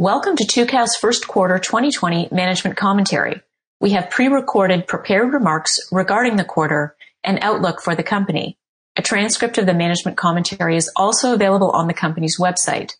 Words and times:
Welcome 0.00 0.36
to 0.36 0.44
Tucows 0.44 0.90
first 1.00 1.26
quarter 1.26 1.58
2020 1.58 2.28
management 2.30 2.76
commentary. 2.76 3.42
We 3.80 3.90
have 3.90 4.10
pre-recorded 4.10 4.86
prepared 4.86 5.32
remarks 5.32 5.80
regarding 5.90 6.36
the 6.36 6.44
quarter 6.44 6.94
and 7.24 7.40
outlook 7.42 7.82
for 7.82 7.96
the 7.96 8.04
company. 8.04 8.56
A 8.94 9.02
transcript 9.02 9.58
of 9.58 9.66
the 9.66 9.74
management 9.74 10.16
commentary 10.16 10.76
is 10.76 10.88
also 10.94 11.34
available 11.34 11.72
on 11.72 11.88
the 11.88 11.94
company's 11.94 12.38
website. 12.38 12.92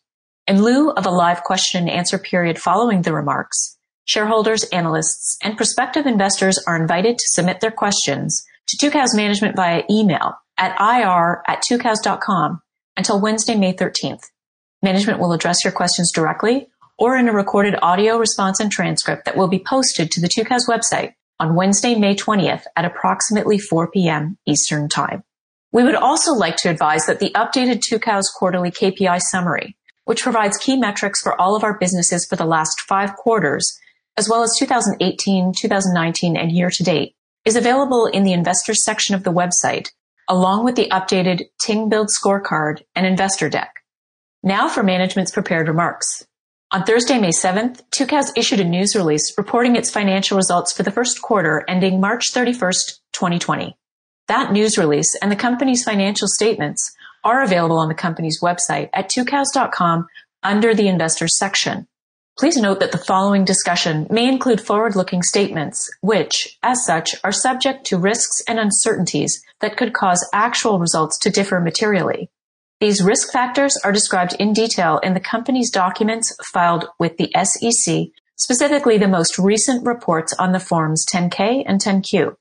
In 0.49 0.61
lieu 0.61 0.91
of 0.91 1.07
a 1.07 1.11
live 1.11 1.45
question 1.45 1.83
and 1.83 1.91
answer 1.91 2.19
period 2.19 2.59
following 2.59 3.03
the 3.03 3.13
remarks, 3.13 3.79
shareholders, 4.05 4.65
analysts, 4.73 5.39
and 5.41 5.57
prospective 5.57 6.05
investors 6.05 6.59
are 6.67 6.75
invited 6.75 7.17
to 7.17 7.29
submit 7.29 7.61
their 7.61 7.71
questions 7.71 8.45
to 8.67 8.77
Tucows 8.77 9.15
management 9.15 9.55
via 9.55 9.85
email 9.89 10.35
at 10.59 10.75
ir 10.81 11.45
at 11.47 11.63
until 12.97 13.21
Wednesday, 13.21 13.55
May 13.55 13.73
13th. 13.73 14.25
Management 14.83 15.21
will 15.21 15.33
address 15.33 15.63
your 15.63 15.73
questions 15.73 16.11
directly 16.11 16.67
or 16.99 17.17
in 17.17 17.29
a 17.29 17.33
recorded 17.33 17.77
audio 17.81 18.19
response 18.19 18.61
and 18.61 18.71
transcript 18.71 19.25
that 19.25 19.37
will 19.37 19.49
be 19.49 19.63
posted 19.65 20.11
to 20.11 20.21
the 20.21 20.29
Tucows 20.29 20.69
website 20.69 21.13
on 21.41 21.55
Wednesday, 21.55 21.95
May 21.95 22.15
20th 22.15 22.65
at 22.77 22.85
approximately 22.85 23.59
4 23.59 23.91
p.m. 23.91 24.37
Eastern 24.47 24.89
Time. 24.89 25.23
We 25.71 25.85
would 25.85 25.95
also 25.95 26.33
like 26.33 26.57
to 26.57 26.71
advise 26.71 27.07
that 27.07 27.21
the 27.21 27.31
updated 27.31 27.81
Tucows 27.81 28.25
quarterly 28.35 28.71
KPI 28.71 29.21
summary, 29.21 29.77
which 30.07 30.23
provides 30.23 30.57
key 30.57 30.77
metrics 30.77 31.21
for 31.21 31.39
all 31.41 31.55
of 31.55 31.63
our 31.63 31.79
businesses 31.79 32.27
for 32.27 32.37
the 32.37 32.47
last 32.47 32.81
five 32.81 33.15
quarters, 33.15 33.79
as 34.17 34.29
well 34.29 34.43
as 34.43 34.57
2018, 34.59 35.53
2019, 35.57 36.37
and 36.37 36.51
year 36.51 36.71
to 36.71 36.83
date, 36.83 37.15
is 37.45 37.55
available 37.55 38.07
in 38.07 38.25
the 38.25 38.33
investors 38.33 38.85
section 38.85 39.15
of 39.15 39.23
the 39.23 39.33
website, 39.33 39.91
along 40.29 40.65
with 40.65 40.75
the 40.75 40.89
updated 40.91 41.45
Ting 41.61 41.89
Build 41.89 42.09
scorecard 42.09 42.83
and 42.97 43.07
investor 43.07 43.49
deck. 43.49 43.73
Now 44.43 44.69
for 44.69 44.83
management's 44.83 45.31
prepared 45.31 45.69
remarks. 45.69 46.27
On 46.71 46.85
Thursday, 46.85 47.19
May 47.19 47.31
7th, 47.31 47.81
Tucows 47.91 48.31
issued 48.37 48.61
a 48.61 48.65
news 48.65 48.95
release 48.95 49.33
reporting 49.39 49.75
its 49.75 49.91
financial 49.91 50.37
results 50.37 50.71
for 50.71 50.83
the 50.83 50.91
first 50.91 51.23
quarter 51.23 51.65
ending 51.67 51.99
March 51.99 52.31
31st, 52.31 52.99
2020. 53.15 53.75
That 54.27 54.53
news 54.53 54.77
release 54.77 55.17
and 55.23 55.33
the 55.33 55.37
company's 55.37 55.83
financial 55.83 56.29
statements 56.29 56.95
are 57.25 57.43
available 57.43 57.79
on 57.79 57.89
the 57.89 57.95
company's 57.95 58.43
website 58.43 58.91
at 58.93 59.09
tucows.com 59.09 60.09
under 60.43 60.75
the 60.75 60.89
investors 60.89 61.39
section. 61.39 61.89
Please 62.39 62.59
note 62.59 62.81
that 62.81 62.93
the 62.93 62.99
following 62.99 63.47
discussion 63.47 64.07
may 64.11 64.29
include 64.29 64.61
forward-looking 64.61 65.23
statements, 65.23 65.89
which, 66.03 66.59
as 66.63 66.85
such, 66.85 67.15
are 67.25 67.33
subject 67.33 67.87
to 67.87 67.97
risks 67.97 68.43
and 68.47 68.61
uncertainties 68.61 69.43
that 69.63 69.79
could 69.79 69.95
cause 69.95 70.29
actual 70.35 70.79
results 70.79 71.19
to 71.21 71.31
differ 71.31 71.61
materially. 71.61 72.29
These 72.81 73.03
risk 73.03 73.33
factors 73.33 73.77
are 73.83 73.91
described 73.91 74.37
in 74.39 74.53
detail 74.53 75.01
in 75.03 75.15
the 75.15 75.21
company's 75.21 75.69
documents 75.69 76.33
filed 76.53 76.87
with 77.01 77.17
the 77.17 77.29
SEC, 77.35 78.07
specifically 78.37 78.99
the 78.99 79.09
most 79.09 79.37
recent 79.37 79.85
reports 79.85 80.33
on 80.39 80.53
the 80.53 80.61
forms 80.61 81.05
10-K 81.13 81.65
and 81.67 81.81
10-Q. 81.81 82.37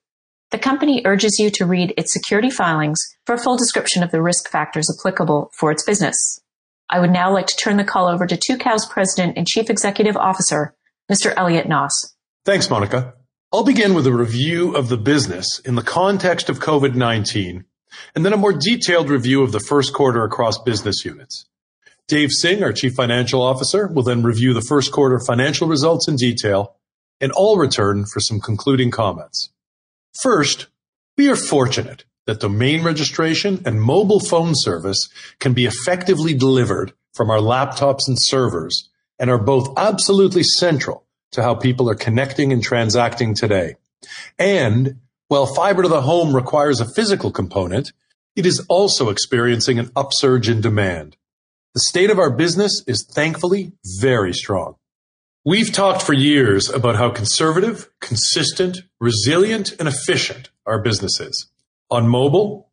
The 0.52 0.60
company 0.60 1.02
urges 1.06 1.40
you 1.40 1.50
to 1.50 1.66
read 1.66 1.92
its 1.98 2.14
security 2.14 2.52
filings 2.52 3.00
for 3.26 3.34
a 3.34 3.39
full 3.39 3.58
description 3.58 4.04
of 4.04 4.11
the 4.11 4.22
risk 4.22 4.48
factors 4.48 4.88
applicable 4.95 5.50
for 5.58 5.72
its 5.72 5.84
business. 5.84 6.40
I 6.88 7.00
would 7.00 7.11
now 7.11 7.34
like 7.34 7.48
to 7.48 7.56
turn 7.56 7.78
the 7.78 7.84
call 7.84 8.08
over 8.08 8.28
to 8.28 8.38
Tucows 8.38 8.88
President 8.88 9.38
and 9.38 9.48
Chief 9.48 9.72
Executive 9.72 10.16
Officer, 10.16 10.76
Mr. 11.11 11.34
Elliot 11.36 11.67
Noss. 11.67 12.14
Thanks, 12.45 12.70
Monica. 12.70 13.16
I'll 13.52 13.64
begin 13.64 13.95
with 13.95 14.06
a 14.06 14.14
review 14.14 14.76
of 14.76 14.88
the 14.88 14.98
business 14.98 15.60
in 15.66 15.73
the 15.73 15.82
context 15.82 16.48
of 16.48 16.60
COVID-19 16.60 17.64
and 18.16 18.26
then 18.26 18.34
a 18.34 18.38
more 18.38 18.54
detailed 18.54 19.10
review 19.10 19.44
of 19.44 19.52
the 19.52 19.60
first 19.60 19.94
quarter 19.94 20.24
across 20.24 20.62
business 20.62 21.06
units. 21.06 21.46
Dave 22.08 22.30
Singh, 22.32 22.64
our 22.64 22.72
Chief 22.72 22.94
Financial 22.94 23.42
Officer, 23.42 23.88
will 23.88 24.04
then 24.04 24.24
review 24.24 24.54
the 24.54 24.62
first 24.62 24.92
quarter 24.92 25.20
financial 25.20 25.68
results 25.68 26.08
in 26.08 26.16
detail, 26.16 26.76
and 27.20 27.34
I'll 27.38 27.58
return 27.58 28.06
for 28.06 28.20
some 28.20 28.40
concluding 28.40 28.92
comments. 28.92 29.50
First, 30.22 30.68
we 31.18 31.30
are 31.30 31.36
fortunate 31.36 32.06
that 32.26 32.40
domain 32.40 32.84
registration 32.84 33.62
and 33.66 33.82
mobile 33.82 34.20
phone 34.20 34.54
service 34.54 35.10
can 35.40 35.54
be 35.54 35.66
effectively 35.66 36.34
delivered 36.34 36.94
from 37.14 37.30
our 37.30 37.40
laptops 37.40 38.08
and 38.08 38.18
servers 38.20 38.90
and 39.20 39.30
are 39.30 39.42
both 39.42 39.74
absolutely 39.78 40.44
central 40.44 41.06
to 41.32 41.42
how 41.42 41.56
people 41.56 41.90
are 41.90 41.96
connecting 41.96 42.54
and 42.54 42.64
transacting 42.64 43.34
today. 43.34 43.76
And 44.38 45.00
while 45.27 45.45
fiber 45.45 45.83
to 45.83 45.89
the 45.89 46.02
home 46.02 46.36
requires 46.36 46.80
a 46.80 46.93
physical 46.93 47.32
component, 47.32 47.92
it 48.36 48.45
is 48.45 48.65
also 48.70 49.10
experiencing 49.10 49.80
an 49.80 49.92
upsurge 49.95 50.48
in 50.49 50.61
demand. 50.61 51.17
The 51.73 51.82
state 51.82 52.10
of 52.10 52.20
our 52.20 52.32
business 52.32 52.83
is 52.88 53.05
thankfully 53.05 53.73
very 53.99 54.33
strong. 54.33 54.76
We've 55.45 55.71
talked 55.71 56.02
for 56.02 56.14
years 56.14 56.70
about 56.70 56.95
how 56.95 57.10
conservative, 57.10 57.89
consistent, 57.99 58.80
resilient, 58.99 59.76
and 59.80 59.87
efficient 59.87 60.49
our 60.66 60.82
business 60.82 61.20
is. 61.20 61.49
On 61.89 62.08
mobile, 62.08 62.70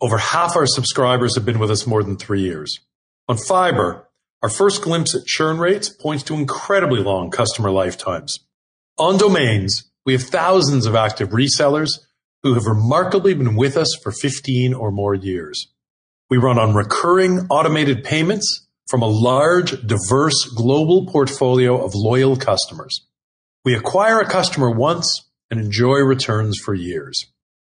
over 0.00 0.18
half 0.18 0.56
our 0.56 0.66
subscribers 0.66 1.34
have 1.36 1.44
been 1.44 1.58
with 1.58 1.70
us 1.70 1.86
more 1.86 2.02
than 2.02 2.16
three 2.16 2.42
years. 2.42 2.80
On 3.28 3.36
fiber, 3.36 4.08
our 4.42 4.48
first 4.48 4.82
glimpse 4.82 5.14
at 5.14 5.26
churn 5.26 5.58
rates 5.58 5.88
points 5.88 6.24
to 6.24 6.34
incredibly 6.34 7.00
long 7.00 7.30
customer 7.30 7.70
lifetimes. 7.70 8.40
On 8.98 9.16
domains, 9.18 9.90
we 10.06 10.12
have 10.12 10.22
thousands 10.22 10.86
of 10.86 10.94
active 10.94 11.30
resellers 11.30 11.90
who 12.42 12.54
have 12.54 12.64
remarkably 12.64 13.34
been 13.34 13.56
with 13.56 13.76
us 13.76 13.88
for 14.02 14.12
15 14.12 14.72
or 14.72 14.92
more 14.92 15.14
years. 15.14 15.66
We 16.30 16.38
run 16.38 16.58
on 16.58 16.74
recurring 16.74 17.46
automated 17.50 18.04
payments 18.04 18.66
from 18.88 19.02
a 19.02 19.08
large, 19.08 19.84
diverse 19.84 20.44
global 20.56 21.06
portfolio 21.06 21.84
of 21.84 21.92
loyal 21.94 22.36
customers. 22.36 23.04
We 23.64 23.74
acquire 23.74 24.20
a 24.20 24.28
customer 24.28 24.70
once 24.70 25.28
and 25.50 25.60
enjoy 25.60 25.98
returns 25.98 26.56
for 26.64 26.72
years. 26.72 27.26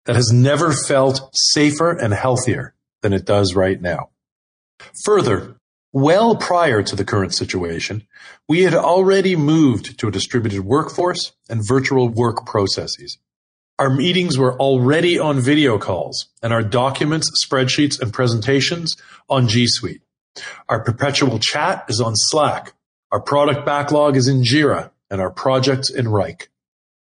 That 0.06 0.18
has 0.18 0.31
never 0.31 0.74
felt 0.74 1.29
safer 1.34 1.91
and 1.91 2.13
healthier 2.13 2.75
than 3.01 3.13
it 3.13 3.25
does 3.25 3.56
right 3.56 3.81
now. 3.81 4.09
Further, 5.06 5.56
well 5.95 6.35
prior 6.35 6.83
to 6.83 6.94
the 6.94 7.06
current 7.06 7.33
situation, 7.33 8.06
we 8.50 8.63
had 8.63 8.73
already 8.73 9.38
moved 9.38 9.97
to 9.97 10.09
a 10.09 10.11
distributed 10.11 10.59
workforce 10.59 11.31
and 11.50 11.66
virtual 11.66 12.09
work 12.09 12.45
processes. 12.45 13.17
Our 13.79 13.89
meetings 13.89 14.38
were 14.38 14.59
already 14.59 15.17
on 15.17 15.39
video 15.39 15.78
calls 15.78 16.28
and 16.44 16.51
our 16.51 16.63
documents, 16.63 17.31
spreadsheets, 17.45 18.01
and 18.01 18.11
presentations 18.11 18.97
on 19.29 19.47
G 19.47 19.67
Suite. 19.67 20.01
Our 20.67 20.83
perpetual 20.83 21.39
chat 21.39 21.85
is 21.88 22.01
on 22.01 22.13
Slack. 22.16 22.73
Our 23.13 23.22
product 23.22 23.66
backlog 23.66 24.17
is 24.17 24.27
in 24.27 24.44
Jira 24.44 24.91
and 25.09 25.22
our 25.22 25.31
projects 25.31 25.89
in 25.89 26.07
Wrike. 26.07 26.47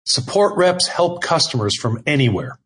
Support 0.06 0.56
reps 0.56 0.88
help 0.88 1.22
customers 1.22 1.78
from 1.78 2.02
anywhere. 2.08 2.58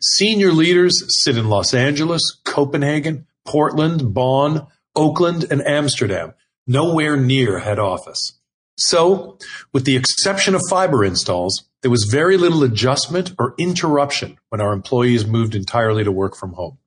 Senior 0.00 0.50
leaders 0.50 1.00
sit 1.22 1.38
in 1.38 1.48
Los 1.48 1.74
Angeles, 1.74 2.22
Copenhagen, 2.44 3.26
Portland, 3.46 4.12
Bonn, 4.12 4.66
Oakland, 4.96 5.46
and 5.50 5.66
Amsterdam, 5.66 6.34
nowhere 6.66 7.16
near 7.16 7.58
head 7.58 7.78
office. 7.78 8.38
So, 8.76 9.38
with 9.72 9.84
the 9.84 9.96
exception 9.96 10.54
of 10.54 10.62
fiber 10.70 11.04
installs, 11.04 11.64
there 11.82 11.90
was 11.90 12.08
very 12.10 12.36
little 12.36 12.62
adjustment 12.62 13.32
or 13.38 13.54
interruption 13.58 14.38
when 14.48 14.60
our 14.60 14.72
employees 14.72 15.26
moved 15.26 15.54
entirely 15.54 16.04
to 16.04 16.12
work 16.12 16.36
from 16.36 16.54
home. 16.54 16.78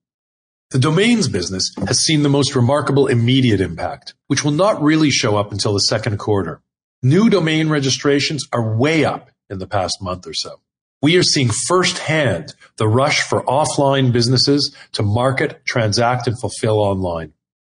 The 0.72 0.80
domains 0.80 1.27
business 1.27 1.72
has 1.88 2.00
seen 2.00 2.24
the 2.24 2.30
most 2.30 2.56
remarkable 2.56 3.06
immediate 3.06 3.62
impact, 3.62 4.16
which 4.27 4.44
will 4.44 4.51
not 4.51 4.81
really 4.81 5.12
show 5.12 5.38
up 5.38 5.51
until 5.51 5.74
the 5.74 5.80
second 5.80 6.18
quarter. 6.18 6.62
New 7.04 7.30
domain 7.30 7.69
registrations 7.69 8.48
are 8.51 8.75
way 8.75 9.06
up 9.06 9.30
in 9.50 9.60
the 9.60 9.68
past 9.68 10.01
month 10.01 10.25
or 10.25 10.33
so. 10.33 10.62
We 11.01 11.18
are 11.18 11.24
seeing 11.24 11.50
firsthand 11.68 12.56
the 12.77 12.88
rush 12.88 13.22
for 13.22 13.44
offline 13.44 14.12
businesses 14.12 14.75
to 14.94 15.04
market, 15.04 15.63
transact, 15.66 16.27
and 16.27 16.39
fulfill 16.39 16.80
online. 16.80 17.33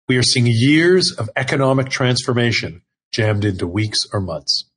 We 0.10 0.18
are 0.18 0.24
seeing 0.24 0.48
years 0.48 1.14
of 1.20 1.30
economic 1.36 1.90
transformation 1.90 2.82
jammed 3.12 3.46
into 3.46 3.68
weeks 3.68 4.00
or 4.12 4.20
months. 4.20 4.68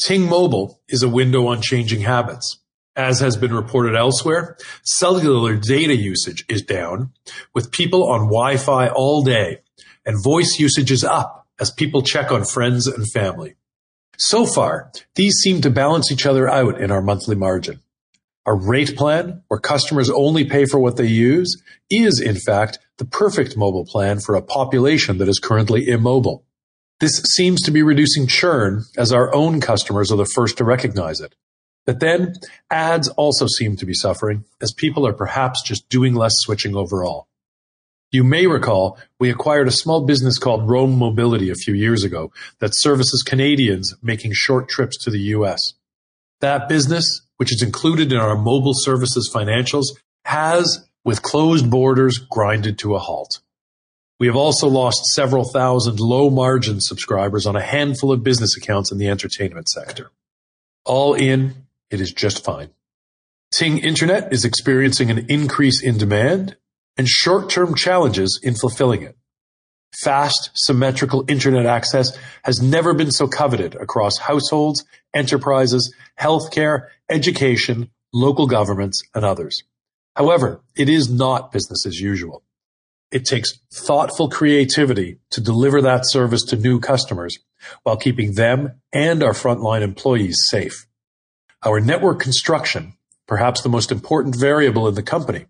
Ting 0.00 0.28
Mobile 0.28 0.80
is 0.88 1.02
a 1.02 1.08
window 1.08 1.48
on 1.48 1.60
changing 1.60 2.02
habits. 2.02 2.60
As 2.94 3.18
has 3.18 3.36
been 3.36 3.52
reported 3.52 3.96
elsewhere, 3.96 4.56
cellular 4.84 5.56
data 5.56 5.96
usage 5.96 6.44
is 6.48 6.62
down, 6.62 7.10
with 7.52 7.72
people 7.72 8.08
on 8.08 8.28
Wi-Fi 8.28 8.86
all 8.90 9.24
day, 9.24 9.62
and 10.06 10.22
voice 10.22 10.60
usage 10.60 10.92
is 10.92 11.02
up 11.02 11.48
as 11.58 11.72
people 11.72 12.02
check 12.02 12.30
on 12.30 12.44
friends 12.44 12.86
and 12.86 13.10
family. 13.10 13.56
So 14.16 14.46
far, 14.46 14.92
these 15.16 15.34
seem 15.42 15.60
to 15.62 15.70
balance 15.70 16.12
each 16.12 16.24
other 16.24 16.48
out 16.48 16.80
in 16.80 16.92
our 16.92 17.02
monthly 17.02 17.34
margin. 17.34 17.80
Our 18.44 18.56
rate 18.56 18.96
plan, 18.96 19.42
where 19.48 19.60
customers 19.60 20.10
only 20.10 20.44
pay 20.44 20.64
for 20.64 20.80
what 20.80 20.96
they 20.96 21.06
use, 21.06 21.62
is 21.90 22.20
in 22.20 22.36
fact 22.36 22.78
the 22.98 23.04
perfect 23.04 23.56
mobile 23.56 23.86
plan 23.86 24.18
for 24.18 24.34
a 24.34 24.42
population 24.42 25.18
that 25.18 25.28
is 25.28 25.38
currently 25.38 25.88
immobile. 25.88 26.44
This 26.98 27.22
seems 27.34 27.62
to 27.62 27.70
be 27.70 27.82
reducing 27.82 28.26
churn 28.26 28.84
as 28.96 29.12
our 29.12 29.34
own 29.34 29.60
customers 29.60 30.10
are 30.10 30.16
the 30.16 30.24
first 30.24 30.58
to 30.58 30.64
recognize 30.64 31.20
it. 31.20 31.34
But 31.84 32.00
then 32.00 32.34
ads 32.70 33.08
also 33.08 33.46
seem 33.46 33.76
to 33.76 33.86
be 33.86 33.94
suffering 33.94 34.44
as 34.60 34.72
people 34.72 35.06
are 35.06 35.12
perhaps 35.12 35.62
just 35.62 35.88
doing 35.88 36.14
less 36.14 36.32
switching 36.36 36.76
overall. 36.76 37.28
You 38.12 38.24
may 38.24 38.46
recall 38.46 38.98
we 39.18 39.30
acquired 39.30 39.68
a 39.68 39.72
small 39.72 40.04
business 40.04 40.38
called 40.38 40.68
Roam 40.68 40.98
Mobility 40.98 41.50
a 41.50 41.54
few 41.54 41.74
years 41.74 42.04
ago 42.04 42.30
that 42.58 42.74
services 42.74 43.22
Canadians 43.22 43.94
making 44.02 44.32
short 44.34 44.68
trips 44.68 44.96
to 45.04 45.10
the 45.10 45.20
US. 45.36 45.74
That 46.40 46.68
business, 46.68 47.22
which 47.42 47.52
is 47.52 47.60
included 47.60 48.12
in 48.12 48.20
our 48.20 48.36
mobile 48.36 48.72
services 48.72 49.28
financials, 49.34 49.86
has, 50.24 50.88
with 51.04 51.22
closed 51.22 51.68
borders, 51.68 52.18
grinded 52.18 52.78
to 52.78 52.94
a 52.94 53.00
halt. 53.00 53.40
We 54.20 54.28
have 54.28 54.36
also 54.36 54.68
lost 54.68 55.06
several 55.06 55.42
thousand 55.42 55.98
low 55.98 56.30
margin 56.30 56.80
subscribers 56.80 57.44
on 57.44 57.56
a 57.56 57.60
handful 57.60 58.12
of 58.12 58.22
business 58.22 58.56
accounts 58.56 58.92
in 58.92 58.98
the 58.98 59.08
entertainment 59.08 59.68
sector. 59.68 60.12
All 60.84 61.14
in, 61.14 61.66
it 61.90 62.00
is 62.00 62.12
just 62.12 62.44
fine. 62.44 62.70
Ting 63.52 63.78
Internet 63.78 64.32
is 64.32 64.44
experiencing 64.44 65.10
an 65.10 65.26
increase 65.28 65.82
in 65.82 65.98
demand 65.98 66.54
and 66.96 67.08
short-term 67.08 67.74
challenges 67.74 68.38
in 68.40 68.54
fulfilling 68.54 69.02
it. 69.02 69.16
Fast, 69.94 70.50
symmetrical 70.54 71.24
internet 71.28 71.66
access 71.66 72.16
has 72.44 72.62
never 72.62 72.94
been 72.94 73.10
so 73.10 73.28
coveted 73.28 73.74
across 73.74 74.16
households, 74.18 74.84
enterprises, 75.14 75.94
healthcare, 76.18 76.88
education, 77.10 77.90
local 78.12 78.46
governments, 78.46 79.02
and 79.14 79.24
others. 79.24 79.64
However, 80.16 80.62
it 80.76 80.88
is 80.88 81.10
not 81.10 81.52
business 81.52 81.86
as 81.86 82.00
usual. 82.00 82.42
It 83.10 83.26
takes 83.26 83.58
thoughtful 83.70 84.30
creativity 84.30 85.18
to 85.30 85.42
deliver 85.42 85.82
that 85.82 86.08
service 86.08 86.42
to 86.44 86.56
new 86.56 86.80
customers 86.80 87.38
while 87.82 87.96
keeping 87.96 88.32
them 88.34 88.80
and 88.92 89.22
our 89.22 89.34
frontline 89.34 89.82
employees 89.82 90.38
safe. 90.48 90.86
Our 91.62 91.80
network 91.80 92.20
construction, 92.20 92.94
perhaps 93.26 93.60
the 93.60 93.68
most 93.68 93.92
important 93.92 94.36
variable 94.36 94.88
in 94.88 94.94
the 94.94 95.02
company, 95.02 95.46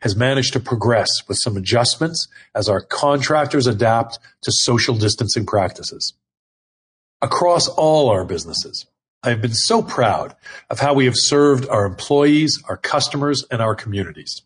has 0.00 0.16
managed 0.16 0.52
to 0.52 0.60
progress 0.60 1.08
with 1.28 1.38
some 1.38 1.56
adjustments 1.56 2.28
as 2.54 2.68
our 2.68 2.80
contractors 2.80 3.66
adapt 3.66 4.18
to 4.42 4.52
social 4.52 4.94
distancing 4.96 5.46
practices. 5.46 6.14
Across 7.20 7.68
all 7.68 8.08
our 8.10 8.24
businesses, 8.24 8.86
I 9.22 9.30
have 9.30 9.40
been 9.40 9.54
so 9.54 9.82
proud 9.82 10.34
of 10.68 10.80
how 10.80 10.94
we 10.94 11.04
have 11.04 11.14
served 11.16 11.68
our 11.68 11.86
employees, 11.86 12.60
our 12.68 12.76
customers, 12.76 13.44
and 13.50 13.62
our 13.62 13.76
communities. 13.76 14.42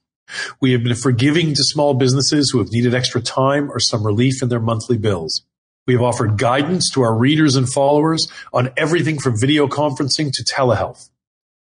We 0.61 0.73
have 0.73 0.85
been 0.85 0.95
forgiving 0.95 1.55
to 1.55 1.63
small 1.63 1.95
businesses 1.95 2.51
who 2.51 2.59
have 2.59 2.71
needed 2.71 2.95
extra 2.95 3.23
time 3.23 3.71
or 3.71 3.79
some 3.79 4.05
relief 4.05 4.43
in 4.43 4.49
their 4.49 4.61
monthly 4.61 4.99
bills. 4.99 5.43
We 5.87 5.95
have 5.95 6.03
offered 6.03 6.37
guidance 6.37 6.91
to 6.93 7.03
our 7.03 7.17
readers 7.17 7.55
and 7.55 7.69
followers 7.73 8.27
on 8.53 8.71
everything 8.77 9.19
from 9.19 9.39
video 9.39 9.69
conferencing 9.69 10.33
to 10.33 10.45
telehealth. 10.45 11.11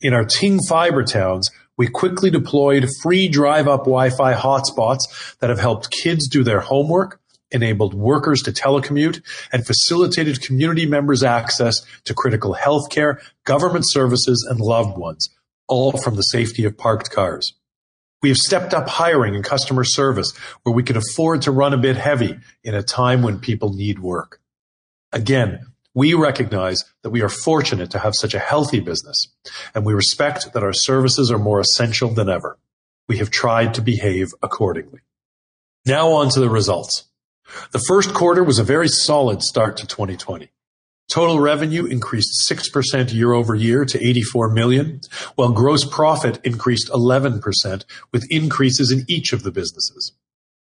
In 0.01 0.13
our 0.13 0.23
Ting 0.23 0.59
fiber 0.67 1.03
towns, 1.03 1.49
we 1.77 1.87
quickly 1.87 2.29
deployed 2.29 2.89
free 3.01 3.27
drive-up 3.27 3.81
Wi-Fi 3.81 4.33
hotspots 4.33 5.37
that 5.39 5.49
have 5.49 5.59
helped 5.59 5.91
kids 5.91 6.27
do 6.27 6.43
their 6.43 6.59
homework, 6.59 7.19
enabled 7.51 7.93
workers 7.93 8.41
to 8.43 8.51
telecommute, 8.51 9.21
and 9.53 9.65
facilitated 9.65 10.41
community 10.41 10.85
members 10.85 11.23
access 11.23 11.75
to 12.03 12.13
critical 12.13 12.55
healthcare, 12.55 13.21
government 13.45 13.85
services, 13.87 14.45
and 14.49 14.59
loved 14.59 14.97
ones, 14.97 15.29
all 15.67 15.91
from 15.97 16.15
the 16.15 16.23
safety 16.23 16.65
of 16.65 16.77
parked 16.77 17.11
cars. 17.11 17.53
We 18.21 18.29
have 18.29 18.37
stepped 18.37 18.73
up 18.73 18.89
hiring 18.89 19.35
and 19.35 19.43
customer 19.43 19.83
service 19.83 20.35
where 20.63 20.73
we 20.73 20.83
can 20.83 20.97
afford 20.97 21.43
to 21.43 21.51
run 21.51 21.73
a 21.73 21.77
bit 21.77 21.97
heavy 21.97 22.39
in 22.63 22.73
a 22.73 22.81
time 22.81 23.21
when 23.21 23.39
people 23.39 23.73
need 23.73 23.99
work. 23.99 24.41
Again, 25.13 25.67
we 25.97 26.13
recognize 26.13 26.83
that 27.01 27.09
we 27.09 27.23
are 27.23 27.29
fortunate 27.29 27.89
to 27.89 27.97
have 27.97 28.13
such 28.13 28.35
a 28.35 28.39
healthy 28.39 28.79
business, 28.79 29.17
and 29.73 29.83
we 29.83 29.95
respect 29.95 30.53
that 30.53 30.61
our 30.61 30.71
services 30.71 31.31
are 31.31 31.39
more 31.39 31.59
essential 31.59 32.09
than 32.09 32.29
ever. 32.29 32.59
We 33.07 33.17
have 33.17 33.31
tried 33.31 33.73
to 33.73 33.81
behave 33.81 34.27
accordingly. 34.43 34.99
Now 35.87 36.11
on 36.11 36.29
to 36.29 36.39
the 36.39 36.51
results. 36.51 37.05
The 37.71 37.83
first 37.87 38.13
quarter 38.13 38.43
was 38.43 38.59
a 38.59 38.63
very 38.63 38.87
solid 38.87 39.41
start 39.41 39.75
to 39.77 39.87
2020. 39.87 40.51
Total 41.09 41.39
revenue 41.39 41.85
increased 41.85 42.47
6% 42.47 43.11
year-over-year 43.11 43.83
to 43.85 44.07
84 44.07 44.51
million, 44.51 45.01
while 45.33 45.51
gross 45.51 45.83
profit 45.83 46.39
increased 46.43 46.89
11% 46.89 47.85
with 48.11 48.27
increases 48.29 48.91
in 48.91 49.03
each 49.07 49.33
of 49.33 49.41
the 49.41 49.51
businesses. 49.51 50.13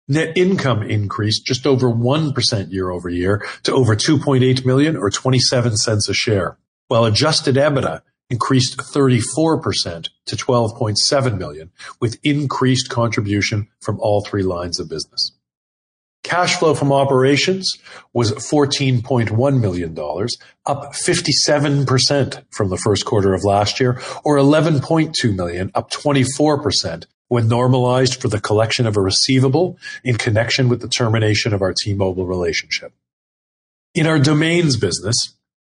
Net 0.06 0.37
income 0.37 0.83
increased 0.83 1.47
just 1.47 1.67
over 1.67 1.89
1% 1.89 2.71
year-over-year 2.71 3.43
to 3.62 3.73
over 3.73 3.97
2.8 3.97 4.67
million 4.67 4.97
or 4.97 5.09
$0.27 5.09 6.09
a 6.09 6.12
share, 6.12 6.59
while 6.89 7.06
adjusted 7.06 7.56
EBITDA 7.56 8.03
increased 8.29 8.77
34% 8.77 10.09
to 10.27 10.37
12.7 10.37 11.39
million, 11.39 11.71
with 12.01 12.19
increased 12.23 12.91
contribution 12.91 13.69
from 13.81 13.99
all 14.01 14.23
three 14.23 14.43
lines 14.43 14.79
of 14.79 14.91
business. 14.91 15.33
Cash 16.23 16.59
flow 16.59 16.75
from 16.75 16.93
operations 16.93 17.71
was 18.12 18.33
$14.1 18.33 19.61
million, 19.61 19.99
up 20.67 20.93
57% 20.95 22.45
from 22.51 22.69
the 22.71 22.79
first 22.79 23.05
quarter 23.06 23.33
of 23.35 23.45
last 23.45 23.81
year, 23.81 24.01
or 24.25 24.37
11.2 24.37 25.35
million, 25.35 25.71
up 25.75 25.91
24% 25.91 27.06
when 27.35 27.49
normalized 27.49 28.23
for 28.23 28.29
the 28.29 28.41
collection 28.41 28.87
of 28.87 28.97
a 28.97 29.01
receivable 29.01 29.77
in 30.05 30.15
connection 30.17 30.69
with 30.69 30.81
the 30.81 30.87
termination 30.87 31.53
of 31.53 31.63
our 31.63 31.73
T-Mobile 31.73 32.29
relationship. 32.29 32.93
In 33.93 34.07
our 34.07 34.21
domains 34.21 34.77
business, 34.77 35.17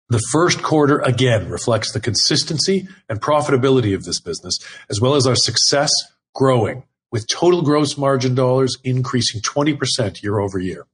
the 0.08 0.24
first 0.32 0.62
quarter 0.62 0.98
again 1.00 1.50
reflects 1.50 1.92
the 1.92 2.00
consistency 2.00 2.88
and 3.10 3.20
profitability 3.20 3.94
of 3.94 4.04
this 4.04 4.18
business, 4.18 4.58
as 4.88 4.98
well 4.98 5.14
as 5.14 5.26
our 5.26 5.36
success 5.36 5.90
growing 6.34 6.84
with 7.12 7.28
total 7.28 7.60
gross 7.60 7.98
margin 7.98 8.34
dollars 8.34 8.78
increasing 8.82 9.42
20% 9.42 10.22
year-over-year. 10.22 10.86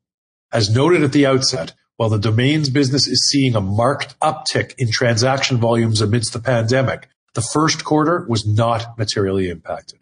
As 0.50 0.74
noted 0.74 1.04
at 1.04 1.12
the 1.12 1.24
outset, 1.24 1.72
while 1.98 2.08
the 2.08 2.18
domains 2.18 2.68
business 2.68 3.06
is 3.06 3.28
seeing 3.30 3.54
a 3.54 3.60
marked 3.60 4.18
uptick 4.18 4.74
in 4.76 4.90
transaction 4.90 5.58
volumes 5.58 6.00
amidst 6.00 6.32
the 6.32 6.40
pandemic, 6.40 7.08
the 7.34 7.48
first 7.52 7.84
quarter 7.84 8.26
was 8.28 8.44
not 8.44 8.98
materially 8.98 9.48
impacted. 9.48 10.00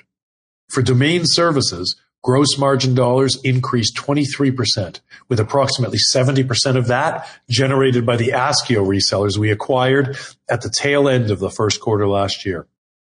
For 0.73 0.81
domain 0.81 1.25
services, 1.27 1.97
gross 2.23 2.57
margin 2.57 2.95
dollars 2.95 3.39
increased 3.45 3.95
23%, 3.95 5.01
with 5.29 5.39
approximately 5.39 5.99
70% 6.15 6.77
of 6.77 6.87
that 6.87 7.29
generated 7.51 8.07
by 8.07 8.17
the 8.17 8.29
Ascio 8.29 8.83
resellers 8.83 9.37
we 9.37 9.51
acquired 9.51 10.17
at 10.49 10.63
the 10.63 10.73
tail 10.75 11.11
end 11.11 11.31
of 11.31 11.41
the 11.41 11.51
first 11.51 11.83
quarter 11.83 12.09
last 12.09 12.47
year. 12.47 12.67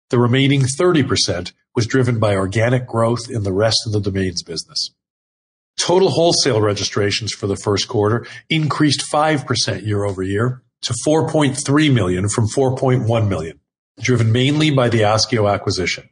The 0.08 0.18
remaining 0.18 0.62
30% 0.62 1.52
was 1.76 1.86
driven 1.86 2.18
by 2.18 2.34
organic 2.34 2.86
growth 2.86 3.28
in 3.28 3.42
the 3.42 3.52
rest 3.52 3.80
of 3.84 3.92
the 3.92 4.00
domains 4.00 4.42
business. 4.42 4.92
Total 5.76 6.08
wholesale 6.08 6.62
registrations 6.62 7.30
for 7.30 7.46
the 7.46 7.56
first 7.56 7.88
quarter 7.88 8.26
increased 8.48 9.04
5% 9.12 9.84
year-over-year 9.84 10.62
to 10.80 10.94
4.3 11.06 11.92
million 11.92 12.26
from 12.30 12.48
4.1 12.48 13.28
million, 13.28 13.60
driven 14.00 14.32
mainly 14.32 14.70
by 14.70 14.88
the 14.88 15.00
Ascio 15.00 15.52
acquisition. 15.52 16.08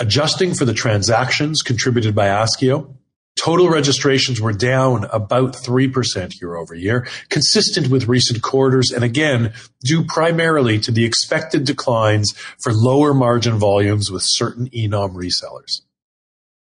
Adjusting 0.00 0.54
for 0.54 0.64
the 0.64 0.74
transactions 0.74 1.62
contributed 1.62 2.14
by 2.14 2.26
Ascio, 2.26 2.94
Total 3.38 3.68
registrations 3.68 4.40
were 4.40 4.52
down 4.52 5.04
about 5.12 5.52
3% 5.52 6.40
year-over-year, 6.40 7.06
consistent 7.28 7.88
with 7.88 8.08
recent 8.08 8.42
quarters, 8.42 8.90
and 8.90 9.04
again, 9.04 9.52
due 9.84 10.04
primarily 10.04 10.80
to 10.80 10.90
the 10.90 11.04
expected 11.04 11.64
declines 11.64 12.32
for 12.60 12.72
lower 12.72 13.14
margin 13.14 13.56
volumes 13.56 14.10
with 14.10 14.22
certain 14.24 14.68
eNom 14.70 15.14
resellers. 15.14 15.82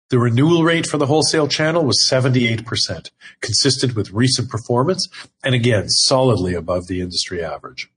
The 0.09 0.17
renewal 0.17 0.63
rate 0.63 0.87
for 0.87 0.97
the 0.97 1.05
wholesale 1.05 1.47
channel 1.47 1.85
was 1.85 2.07
78%, 2.09 3.11
consistent 3.39 3.95
with 3.95 4.11
recent 4.11 4.49
performance, 4.49 5.07
and 5.43 5.53
again, 5.53 5.89
solidly 5.89 6.55
above 6.55 6.87
the 6.87 7.01
industry 7.01 7.43
average. 7.43 7.87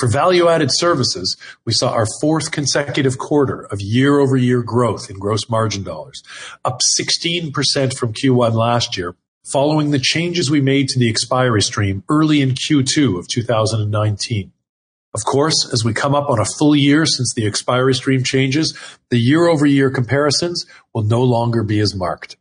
For 0.00 0.08
value-added 0.08 0.70
services, 0.72 1.36
we 1.66 1.74
saw 1.74 1.92
our 1.92 2.06
fourth 2.22 2.52
consecutive 2.52 3.18
quarter 3.18 3.66
of 3.70 3.82
year-over-year 3.82 4.62
growth 4.62 5.10
in 5.10 5.18
gross 5.18 5.50
margin 5.50 5.82
dollars, 5.82 6.22
up 6.64 6.80
16% 6.98 7.52
from 7.98 8.14
Q1 8.14 8.54
last 8.54 8.96
year, 8.96 9.14
following 9.52 9.90
the 9.90 9.98
changes 9.98 10.50
we 10.50 10.62
made 10.62 10.88
to 10.88 10.98
the 10.98 11.10
expiry 11.10 11.60
stream 11.60 12.02
early 12.08 12.40
in 12.40 12.52
Q2 12.52 13.18
of 13.18 13.28
2019. 13.28 14.52
Of 15.12 15.24
course, 15.26 15.68
as 15.70 15.84
we 15.84 15.92
come 15.92 16.14
up 16.14 16.30
on 16.30 16.40
a 16.40 16.46
full 16.46 16.74
year 16.74 17.04
since 17.04 17.34
the 17.36 17.46
expiry 17.46 17.92
stream 17.92 18.22
changes, 18.24 18.74
the 19.10 19.18
year-over-year 19.18 19.90
comparisons 19.90 20.64
will 20.94 21.02
no 21.02 21.22
longer 21.22 21.62
be 21.62 21.78
as 21.78 21.94
marked. 21.94 22.38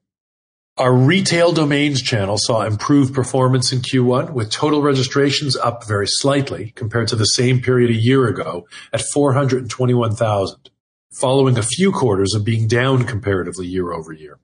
Our 0.79 0.93
retail 0.93 1.51
domains 1.51 2.01
channel 2.01 2.38
saw 2.38 2.62
improved 2.62 3.13
performance 3.13 3.74
in 3.74 3.79
Q1, 3.79 4.31
with 4.31 4.50
total 4.50 4.81
registrations 4.81 5.57
up 5.57 5.86
very 5.86 6.07
slightly 6.07 6.71
compared 6.74 7.09
to 7.09 7.17
the 7.17 7.25
same 7.25 7.62
period 7.62 7.89
a 7.89 8.01
year 8.01 8.29
ago 8.29 8.65
at 8.93 9.01
421,000, 9.13 10.69
following 11.12 11.57
a 11.57 11.63
few 11.63 11.91
quarters 11.91 12.33
of 12.33 12.45
being 12.45 12.65
down 12.65 13.03
comparatively 13.03 13.67
year-over-year. 13.67 14.39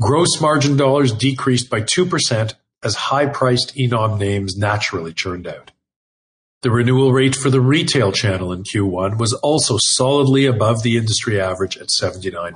Gross 0.00 0.40
margin 0.40 0.78
dollars 0.78 1.12
decreased 1.12 1.68
by 1.68 1.82
2% 1.82 2.54
as 2.82 2.94
high-priced 2.94 3.76
eNom 3.76 4.18
names 4.18 4.56
naturally 4.56 5.12
churned 5.12 5.46
out. 5.46 5.72
The 6.62 6.70
renewal 6.70 7.12
rate 7.12 7.36
for 7.36 7.50
the 7.50 7.60
retail 7.60 8.10
channel 8.10 8.54
in 8.54 8.62
Q1 8.62 9.18
was 9.18 9.34
also 9.34 9.76
solidly 9.78 10.46
above 10.46 10.82
the 10.82 10.96
industry 10.96 11.38
average 11.38 11.76
at 11.76 11.88
79%. 11.88 12.54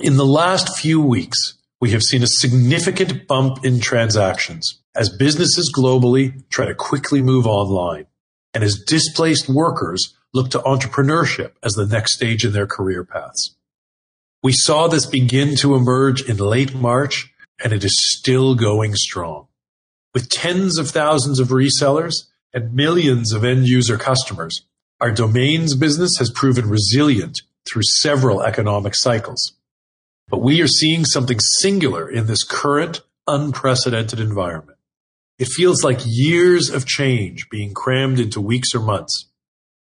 In 0.00 0.16
the 0.16 0.24
last 0.24 0.78
few 0.78 1.02
weeks, 1.02 1.58
we 1.78 1.90
have 1.90 2.02
seen 2.02 2.22
a 2.22 2.26
significant 2.26 3.26
bump 3.26 3.62
in 3.64 3.78
transactions 3.78 4.80
as 4.96 5.14
businesses 5.14 5.70
globally 5.76 6.48
try 6.48 6.64
to 6.64 6.74
quickly 6.74 7.20
move 7.20 7.46
online 7.46 8.06
and 8.54 8.64
as 8.64 8.82
displaced 8.86 9.50
workers 9.50 10.14
look 10.32 10.50
to 10.50 10.58
entrepreneurship 10.60 11.52
as 11.62 11.74
the 11.74 11.86
next 11.86 12.14
stage 12.14 12.42
in 12.44 12.52
their 12.52 12.66
career 12.66 13.04
paths. 13.04 13.54
We 14.42 14.52
saw 14.52 14.88
this 14.88 15.04
begin 15.04 15.56
to 15.56 15.74
emerge 15.74 16.22
in 16.22 16.38
late 16.38 16.74
March, 16.74 17.32
and 17.62 17.72
it 17.72 17.84
is 17.84 18.16
still 18.16 18.54
going 18.54 18.94
strong. 18.94 19.48
With 20.14 20.30
tens 20.30 20.78
of 20.78 20.90
thousands 20.90 21.38
of 21.38 21.48
resellers 21.48 22.28
and 22.54 22.74
millions 22.74 23.32
of 23.32 23.44
end 23.44 23.68
user 23.68 23.98
customers, 23.98 24.64
our 25.00 25.12
domains 25.12 25.76
business 25.76 26.12
has 26.18 26.30
proven 26.30 26.68
resilient 26.68 27.42
through 27.68 27.82
several 27.82 28.42
economic 28.42 28.94
cycles. 28.96 29.52
But 30.28 30.42
we 30.42 30.62
are 30.62 30.68
seeing 30.68 31.04
something 31.04 31.38
singular 31.58 32.08
in 32.08 32.26
this 32.26 32.44
current 32.44 33.00
unprecedented 33.26 34.20
environment. 34.20 34.78
It 35.38 35.48
feels 35.48 35.82
like 35.82 36.00
years 36.04 36.70
of 36.70 36.86
change 36.86 37.48
being 37.50 37.74
crammed 37.74 38.18
into 38.18 38.40
weeks 38.40 38.74
or 38.74 38.80
months. 38.80 39.26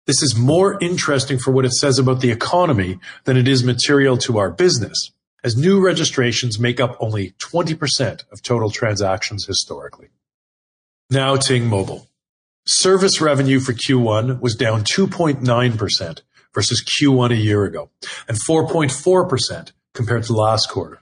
This 0.06 0.22
is 0.22 0.36
more 0.36 0.78
interesting 0.80 1.38
for 1.38 1.50
what 1.50 1.64
it 1.64 1.72
says 1.72 1.98
about 1.98 2.20
the 2.20 2.30
economy 2.30 2.98
than 3.24 3.36
it 3.36 3.48
is 3.48 3.64
material 3.64 4.16
to 4.18 4.38
our 4.38 4.50
business, 4.50 5.10
as 5.42 5.56
new 5.56 5.80
registrations 5.80 6.58
make 6.58 6.80
up 6.80 6.96
only 7.00 7.32
20% 7.38 8.22
of 8.30 8.42
total 8.42 8.70
transactions 8.70 9.46
historically. 9.46 10.08
Now 11.10 11.36
Ting 11.36 11.66
Mobile. 11.66 12.08
Service 12.66 13.20
revenue 13.20 13.60
for 13.60 13.72
Q1 13.72 14.40
was 14.40 14.56
down 14.56 14.82
2.9% 14.82 16.20
versus 16.52 16.84
Q1 16.84 17.30
a 17.30 17.36
year 17.36 17.64
ago, 17.64 17.90
and 18.28 18.36
4.4% 18.36 19.72
compared 19.96 20.22
to 20.24 20.32
last 20.32 20.68
quarter. 20.68 21.00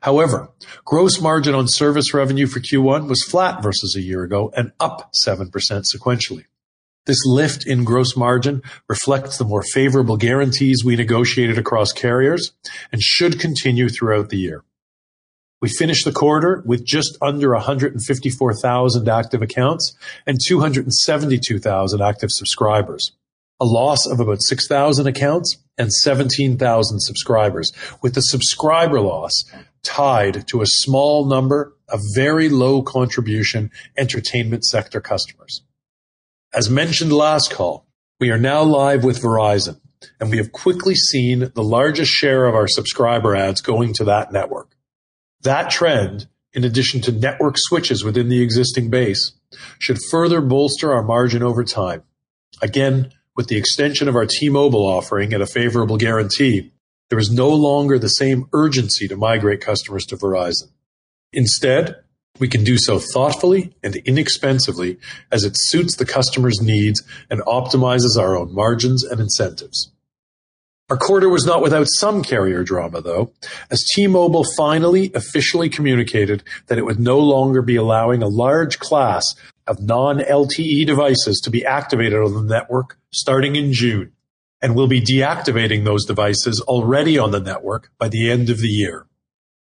However, 0.00 0.50
gross 0.84 1.20
margin 1.20 1.54
on 1.54 1.68
service 1.68 2.12
revenue 2.12 2.46
for 2.46 2.60
Q1 2.60 3.08
was 3.08 3.22
flat 3.22 3.62
versus 3.62 3.94
a 3.96 4.02
year 4.02 4.22
ago 4.22 4.52
and 4.56 4.72
up 4.80 5.12
7% 5.26 5.50
sequentially. 5.50 6.44
This 7.06 7.24
lift 7.26 7.66
in 7.66 7.84
gross 7.84 8.16
margin 8.16 8.62
reflects 8.88 9.36
the 9.36 9.44
more 9.44 9.62
favorable 9.62 10.16
guarantees 10.16 10.82
we 10.84 10.96
negotiated 10.96 11.58
across 11.58 11.92
carriers 11.92 12.52
and 12.92 13.02
should 13.02 13.38
continue 13.38 13.90
throughout 13.90 14.30
the 14.30 14.38
year. 14.38 14.64
We 15.60 15.68
finished 15.68 16.04
the 16.04 16.12
quarter 16.12 16.62
with 16.66 16.84
just 16.84 17.16
under 17.22 17.52
154,000 17.52 19.08
active 19.08 19.42
accounts 19.42 19.96
and 20.26 20.38
272,000 20.42 22.00
active 22.00 22.30
subscribers, 22.30 23.12
a 23.60 23.64
loss 23.64 24.06
of 24.06 24.20
about 24.20 24.42
6,000 24.42 25.06
accounts 25.06 25.56
and 25.78 25.92
17,000 25.92 27.00
subscribers, 27.00 27.72
with 28.02 28.14
the 28.14 28.20
subscriber 28.20 29.00
loss 29.00 29.32
tied 29.82 30.46
to 30.48 30.62
a 30.62 30.66
small 30.66 31.26
number 31.26 31.76
of 31.88 32.00
very 32.14 32.48
low 32.48 32.82
contribution 32.82 33.70
entertainment 33.96 34.64
sector 34.64 35.00
customers. 35.00 35.62
As 36.52 36.70
mentioned 36.70 37.12
last 37.12 37.50
call, 37.50 37.86
we 38.20 38.30
are 38.30 38.38
now 38.38 38.62
live 38.62 39.04
with 39.04 39.20
Verizon, 39.20 39.80
and 40.20 40.30
we 40.30 40.38
have 40.38 40.52
quickly 40.52 40.94
seen 40.94 41.50
the 41.54 41.62
largest 41.62 42.10
share 42.10 42.46
of 42.46 42.54
our 42.54 42.68
subscriber 42.68 43.34
ads 43.34 43.60
going 43.60 43.92
to 43.94 44.04
that 44.04 44.32
network. 44.32 44.76
That 45.42 45.70
trend, 45.70 46.28
in 46.52 46.64
addition 46.64 47.00
to 47.02 47.12
network 47.12 47.56
switches 47.58 48.04
within 48.04 48.28
the 48.28 48.42
existing 48.42 48.88
base, 48.90 49.32
should 49.78 49.98
further 50.10 50.40
bolster 50.40 50.92
our 50.92 51.02
margin 51.02 51.42
over 51.42 51.64
time. 51.64 52.02
Again, 52.62 53.12
with 53.36 53.48
the 53.48 53.56
extension 53.56 54.08
of 54.08 54.16
our 54.16 54.26
T-Mobile 54.26 54.86
offering 54.86 55.32
at 55.32 55.40
a 55.40 55.46
favorable 55.46 55.96
guarantee, 55.96 56.72
there 57.10 57.18
is 57.18 57.30
no 57.30 57.48
longer 57.48 57.98
the 57.98 58.08
same 58.08 58.48
urgency 58.52 59.08
to 59.08 59.16
migrate 59.16 59.60
customers 59.60 60.04
to 60.06 60.16
Verizon. 60.16 60.70
Instead, 61.32 61.96
we 62.38 62.48
can 62.48 62.64
do 62.64 62.76
so 62.78 62.98
thoughtfully 62.98 63.74
and 63.82 63.96
inexpensively 63.96 64.98
as 65.30 65.44
it 65.44 65.54
suits 65.54 65.96
the 65.96 66.06
customer's 66.06 66.60
needs 66.60 67.02
and 67.30 67.40
optimizes 67.42 68.18
our 68.18 68.36
own 68.36 68.52
margins 68.54 69.04
and 69.04 69.20
incentives. 69.20 69.92
Our 70.90 70.98
quarter 70.98 71.28
was 71.30 71.46
not 71.46 71.62
without 71.62 71.86
some 71.88 72.22
carrier 72.22 72.62
drama, 72.62 73.00
though, 73.00 73.32
as 73.70 73.82
T-Mobile 73.94 74.44
finally 74.56 75.10
officially 75.14 75.70
communicated 75.70 76.42
that 76.66 76.76
it 76.76 76.84
would 76.84 77.00
no 77.00 77.18
longer 77.18 77.62
be 77.62 77.76
allowing 77.76 78.22
a 78.22 78.28
large 78.28 78.78
class 78.78 79.24
of 79.66 79.80
non-LTE 79.80 80.86
devices 80.86 81.40
to 81.44 81.50
be 81.50 81.64
activated 81.64 82.20
on 82.20 82.34
the 82.34 82.42
network 82.42 82.98
starting 83.14 83.54
in 83.56 83.72
June, 83.72 84.12
and 84.60 84.74
we'll 84.74 84.88
be 84.88 85.00
deactivating 85.00 85.84
those 85.84 86.04
devices 86.04 86.60
already 86.66 87.16
on 87.16 87.30
the 87.30 87.40
network 87.40 87.90
by 87.96 88.08
the 88.08 88.30
end 88.30 88.50
of 88.50 88.58
the 88.58 88.68
year. 88.68 89.06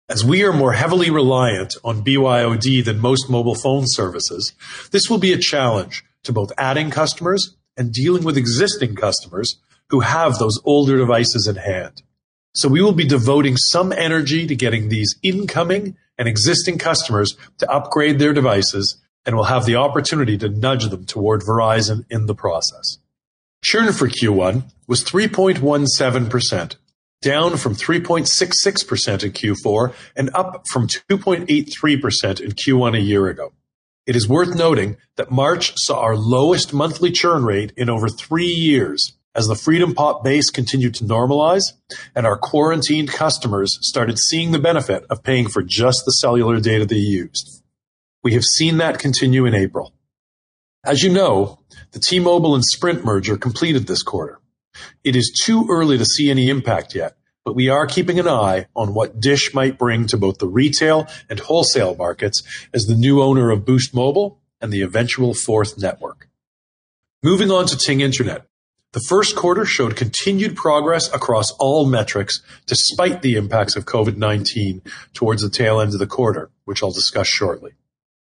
As 0.10 0.25
we 0.25 0.44
are 0.44 0.53
more 0.53 0.74
heavily 0.74 1.10
reliant 1.10 1.75
on 1.84 2.03
BYOD 2.03 2.84
than 2.84 3.00
most 3.00 3.29
mobile 3.29 3.56
phone 3.56 3.84
services, 3.86 4.53
this 4.91 5.10
will 5.10 5.20
be 5.20 5.34
a 5.34 5.38
challenge 5.38 6.03
to 6.24 6.34
both 6.34 6.51
adding 6.58 6.89
customers 6.89 7.56
and 7.75 7.94
dealing 7.94 8.24
with 8.24 8.38
existing 8.38 8.96
customers 8.96 9.60
who 9.89 10.00
have 10.00 10.39
those 10.39 10.60
older 10.65 10.98
devices 10.98 11.48
in 11.48 11.58
hand. 11.58 12.01
So 12.56 12.67
we 12.67 12.82
will 12.82 12.94
be 12.94 13.06
devoting 13.06 13.56
some 13.56 13.91
energy 13.91 14.48
to 14.48 14.56
getting 14.56 14.89
these 14.89 15.15
incoming 15.22 15.96
and 16.17 16.27
existing 16.27 16.79
customers 16.79 17.38
to 17.60 17.72
upgrade 17.72 18.17
their 18.17 18.34
devices, 18.34 19.00
and 19.25 19.36
will 19.36 19.44
have 19.44 19.65
the 19.65 19.75
opportunity 19.75 20.38
to 20.38 20.48
nudge 20.48 20.88
them 20.89 21.06
toward 21.06 21.41
Verizon 21.41 22.06
in 22.10 22.25
the 22.25 22.34
process. 22.34 22.98
Churn 23.64 23.92
for 23.92 24.08
Q1 24.08 24.64
was 24.88 25.04
3.17%, 25.04 26.76
down 27.22 27.58
from 27.58 27.76
3.66% 27.76 29.24
in 29.24 29.32
Q4 29.32 29.94
and 30.16 30.30
up 30.34 30.66
from 30.72 30.88
2.83% 30.88 32.40
in 32.40 32.52
Q1 32.52 32.98
a 32.98 33.02
year 33.02 33.28
ago. 33.28 33.54
It 34.06 34.16
is 34.16 34.30
worth 34.30 34.56
noting 34.56 34.96
that 35.18 35.32
March 35.32 35.74
saw 35.76 36.00
our 36.00 36.16
lowest 36.16 36.74
monthly 36.74 37.12
churn 37.12 37.44
rate 37.44 37.74
in 37.76 37.90
over 37.90 38.08
three 38.08 38.46
years 38.46 39.18
as 39.36 39.48
the 39.48 39.56
Freedom 39.56 39.94
Pop 39.94 40.24
base 40.24 40.50
continued 40.50 40.96
to 40.96 41.04
normalize 41.04 41.64
and 42.16 42.26
our 42.26 42.38
quarantined 42.38 43.10
customers 43.10 43.78
started 43.82 44.18
seeing 44.18 44.52
the 44.52 44.60
benefit 44.60 45.04
of 45.10 45.24
paying 45.24 45.50
for 45.50 45.62
just 45.62 46.04
the 46.06 46.12
cellular 46.12 46.60
data 46.60 46.86
they 46.86 46.96
used. 46.96 47.62
We 48.24 48.34
have 48.34 48.44
seen 48.44 48.78
that 48.78 48.98
continue 48.98 49.46
in 49.46 49.54
April. 49.54 49.94
As 50.86 51.04
you 51.04 51.12
know, 51.12 51.60
the 51.92 52.00
T-Mobile 52.00 52.56
and 52.56 52.64
Sprint 52.64 53.04
merger 53.04 53.38
completed 53.38 53.88
this 53.88 54.04
quarter. 54.04 54.40
It 55.04 55.16
is 55.16 55.42
too 55.44 55.66
early 55.70 55.98
to 55.98 56.06
see 56.06 56.30
any 56.30 56.50
impact 56.50 56.94
yet, 56.96 57.18
but 57.44 57.56
we 57.56 57.70
are 57.70 57.88
keeping 57.88 58.20
an 58.20 58.28
eye 58.28 58.68
on 58.76 58.94
what 58.94 59.20
Dish 59.20 59.54
might 59.54 59.80
bring 59.80 60.08
to 60.08 60.18
both 60.18 60.38
the 60.38 60.48
retail 60.48 61.08
and 61.30 61.40
wholesale 61.40 61.96
markets 61.96 62.44
as 62.74 62.84
the 62.84 62.96
new 62.96 63.22
owner 63.22 63.50
of 63.50 63.66
Boost 63.66 63.94
Mobile 63.94 64.40
and 64.62 64.72
the 64.72 64.82
eventual 64.82 65.34
fourth 65.34 65.78
network. 65.78 66.30
Moving 67.24 67.52
on 67.52 67.66
to 67.68 67.78
Ting 67.78 68.02
Internet. 68.02 68.46
The 68.94 69.02
first 69.02 69.36
quarter 69.36 69.66
showed 69.66 69.96
continued 69.96 70.56
progress 70.56 71.14
across 71.14 71.52
all 71.60 71.86
metrics 71.86 72.42
despite 72.66 73.22
the 73.22 73.36
impacts 73.36 73.76
of 73.76 73.86
COVID-19 73.86 74.82
towards 75.14 75.42
the 75.42 75.50
tail 75.50 75.82
end 75.82 75.94
of 75.94 76.00
the 76.00 76.08
quarter, 76.08 76.52
which 76.66 76.82
I'll 76.82 76.92
discuss 76.92 77.28
shortly. 77.28 77.74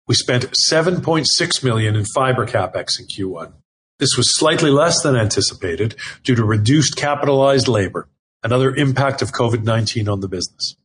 We 0.08 0.14
spent 0.14 0.54
7.6 0.72 1.64
million 1.64 1.96
in 1.96 2.06
fiber 2.06 2.46
CapEx 2.46 3.00
in 3.00 3.08
Q1. 3.08 3.54
This 3.98 4.16
was 4.16 4.38
slightly 4.38 4.70
less 4.70 5.02
than 5.02 5.16
anticipated 5.16 5.96
due 6.24 6.36
to 6.36 6.44
reduced 6.44 6.96
capitalized 6.96 7.68
labor, 7.68 8.08
another 8.44 8.76
impact 8.76 9.24
of 9.24 9.32
COVID-19 9.32 10.12
on 10.12 10.20
the 10.20 10.28
business. 10.28 10.76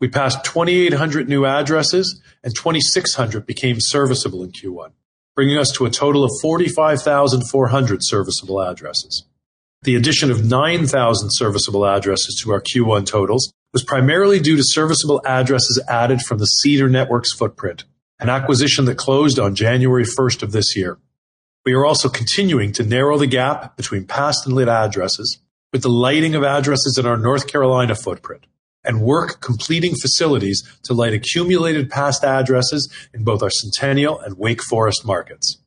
We 0.00 0.08
passed 0.08 0.44
2,800 0.44 1.28
new 1.28 1.46
addresses 1.46 2.20
and 2.42 2.52
2,600 2.56 3.46
became 3.46 3.76
serviceable 3.78 4.42
in 4.42 4.50
Q1, 4.50 4.92
bringing 5.36 5.58
us 5.58 5.70
to 5.72 5.84
a 5.84 5.90
total 5.90 6.24
of 6.24 6.32
45,400 6.42 8.00
serviceable 8.02 8.60
addresses. 8.62 9.26
The 9.82 9.94
addition 9.94 10.30
of 10.30 10.44
9,000 10.44 11.30
serviceable 11.30 11.86
addresses 11.86 12.40
to 12.42 12.50
our 12.52 12.62
Q1 12.62 13.06
totals 13.06 13.52
was 13.72 13.84
primarily 13.84 14.40
due 14.40 14.56
to 14.56 14.64
serviceable 14.64 15.22
addresses 15.24 15.80
added 15.88 16.22
from 16.22 16.38
the 16.38 16.46
Cedar 16.46 16.88
Networks 16.88 17.32
footprint, 17.32 17.84
an 18.20 18.28
acquisition 18.28 18.84
that 18.84 18.96
closed 18.96 19.38
on 19.38 19.54
January 19.54 20.04
1st 20.04 20.42
of 20.42 20.52
this 20.52 20.76
year. 20.76 20.98
We 21.64 21.72
are 21.72 21.84
also 21.84 22.08
continuing 22.08 22.72
to 22.72 22.84
narrow 22.84 23.18
the 23.18 23.26
gap 23.26 23.76
between 23.76 24.06
passed 24.06 24.46
and 24.46 24.54
lit 24.54 24.68
addresses 24.68 25.38
with 25.72 25.82
the 25.82 25.88
lighting 25.88 26.34
of 26.34 26.44
addresses 26.44 26.96
in 26.98 27.06
our 27.06 27.16
North 27.16 27.46
Carolina 27.46 27.94
footprint. 27.94 28.46
and 28.84 29.02
work 29.02 29.40
completing 29.40 29.94
facilities 29.94 30.62
to 30.84 30.94
light 30.94 31.12
accumulated 31.12 31.90
past 31.90 32.24
addresses 32.24 32.88
in 33.12 33.24
both 33.24 33.42
our 33.42 33.50
Centennial 33.50 34.18
and 34.20 34.38
Wake 34.38 34.62
Forest 34.62 35.04
markets. 35.04 35.58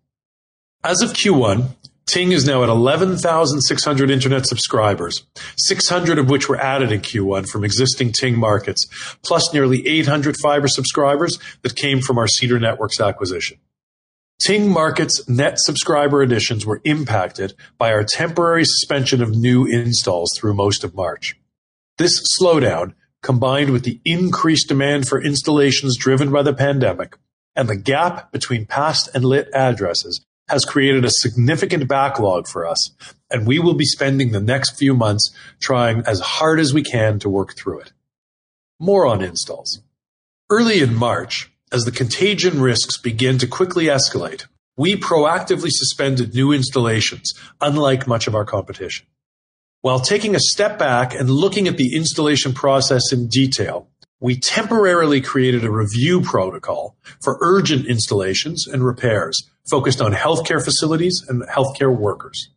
As 0.84 1.02
of 1.02 1.14
Q1, 1.14 1.76
Ting 2.06 2.32
is 2.32 2.46
now 2.46 2.64
at 2.64 2.70
11,600 2.70 4.10
internet 4.10 4.46
subscribers, 4.46 5.26
600 5.58 6.20
of 6.20 6.30
which 6.30 6.50
were 6.50 6.60
added 6.60 6.92
in 6.92 7.00
Q1 7.00 7.48
from 7.48 7.64
existing 7.64 8.12
Ting 8.12 8.38
markets, 8.38 8.88
plus 9.24 9.54
nearly 9.54 9.88
800 9.88 10.36
fiber 10.38 10.68
subscribers 10.68 11.40
that 11.62 11.76
came 11.76 12.02
from 12.02 12.18
our 12.18 12.28
Cedar 12.28 12.60
Networks 12.60 13.00
acquisition. 13.00 13.58
Ting 14.42 14.70
Markets 14.70 15.28
net 15.30 15.58
subscriber 15.58 16.22
additions 16.22 16.66
were 16.66 16.82
impacted 16.84 17.54
by 17.78 17.94
our 17.94 18.04
temporary 18.04 18.66
suspension 18.66 19.22
of 19.22 19.32
new 19.32 19.66
installs 19.66 20.32
through 20.38 20.54
most 20.54 20.84
of 20.84 20.94
March. 20.94 21.40
This 21.98 22.22
slowdown, 22.38 22.94
combined 23.22 23.70
with 23.70 23.84
the 23.84 24.02
increased 24.04 24.68
demand 24.68 25.08
for 25.08 25.24
installations 25.24 25.98
driven 25.98 26.30
by 26.30 26.44
the 26.44 26.54
pandemic 26.54 27.16
and 27.56 27.70
the 27.70 27.78
gap 27.78 28.34
between 28.34 28.66
past 28.66 29.08
and 29.14 29.24
lit 29.24 29.48
addresses, 29.54 30.26
has 30.48 30.66
created 30.66 31.06
a 31.06 31.10
significant 31.10 31.88
backlog 31.88 32.48
for 32.48 32.68
us, 32.68 32.92
and 33.30 33.48
we 33.48 33.60
will 33.60 33.74
be 33.74 33.86
spending 33.86 34.32
the 34.32 34.42
next 34.42 34.78
few 34.78 34.94
months 34.94 35.34
trying 35.60 36.04
as 36.06 36.20
hard 36.20 36.60
as 36.60 36.74
we 36.74 36.84
can 36.84 37.20
to 37.20 37.30
work 37.30 37.56
through 37.56 37.80
it. 37.80 37.92
More 38.80 39.08
on 39.08 39.22
installs. 39.22 39.82
Early 40.50 40.82
in 40.82 40.94
March, 40.94 41.52
as 41.72 41.86
the 41.86 41.92
contagion 41.92 42.62
risks 42.62 42.98
began 42.98 43.38
to 43.40 43.48
quickly 43.48 43.86
escalate, 43.86 44.46
we 44.76 44.96
proactively 44.96 45.70
suspended 45.70 46.34
new 46.34 46.52
installations, 46.52 47.34
unlike 47.62 48.08
much 48.08 48.28
of 48.28 48.36
our 48.36 48.46
competition. 48.46 49.08
While 49.82 50.00
taking 50.00 50.36
a 50.36 50.40
step 50.40 50.78
back 50.78 51.14
and 51.14 51.30
looking 51.30 51.68
at 51.68 51.78
the 51.78 51.96
installation 51.96 52.54
process 52.54 53.12
in 53.12 53.28
detail, 53.28 53.88
we 54.20 54.40
temporarily 54.40 55.20
created 55.20 55.66
a 55.66 55.72
review 55.72 56.22
protocol 56.22 56.96
for 57.22 57.38
urgent 57.42 57.86
installations 57.88 58.66
and 58.68 58.86
repairs 58.86 59.36
focused 59.70 60.02
on 60.02 60.14
healthcare 60.14 60.64
facilities 60.64 61.24
and 61.28 61.44
healthcare 61.44 61.96
workers. 61.96 62.50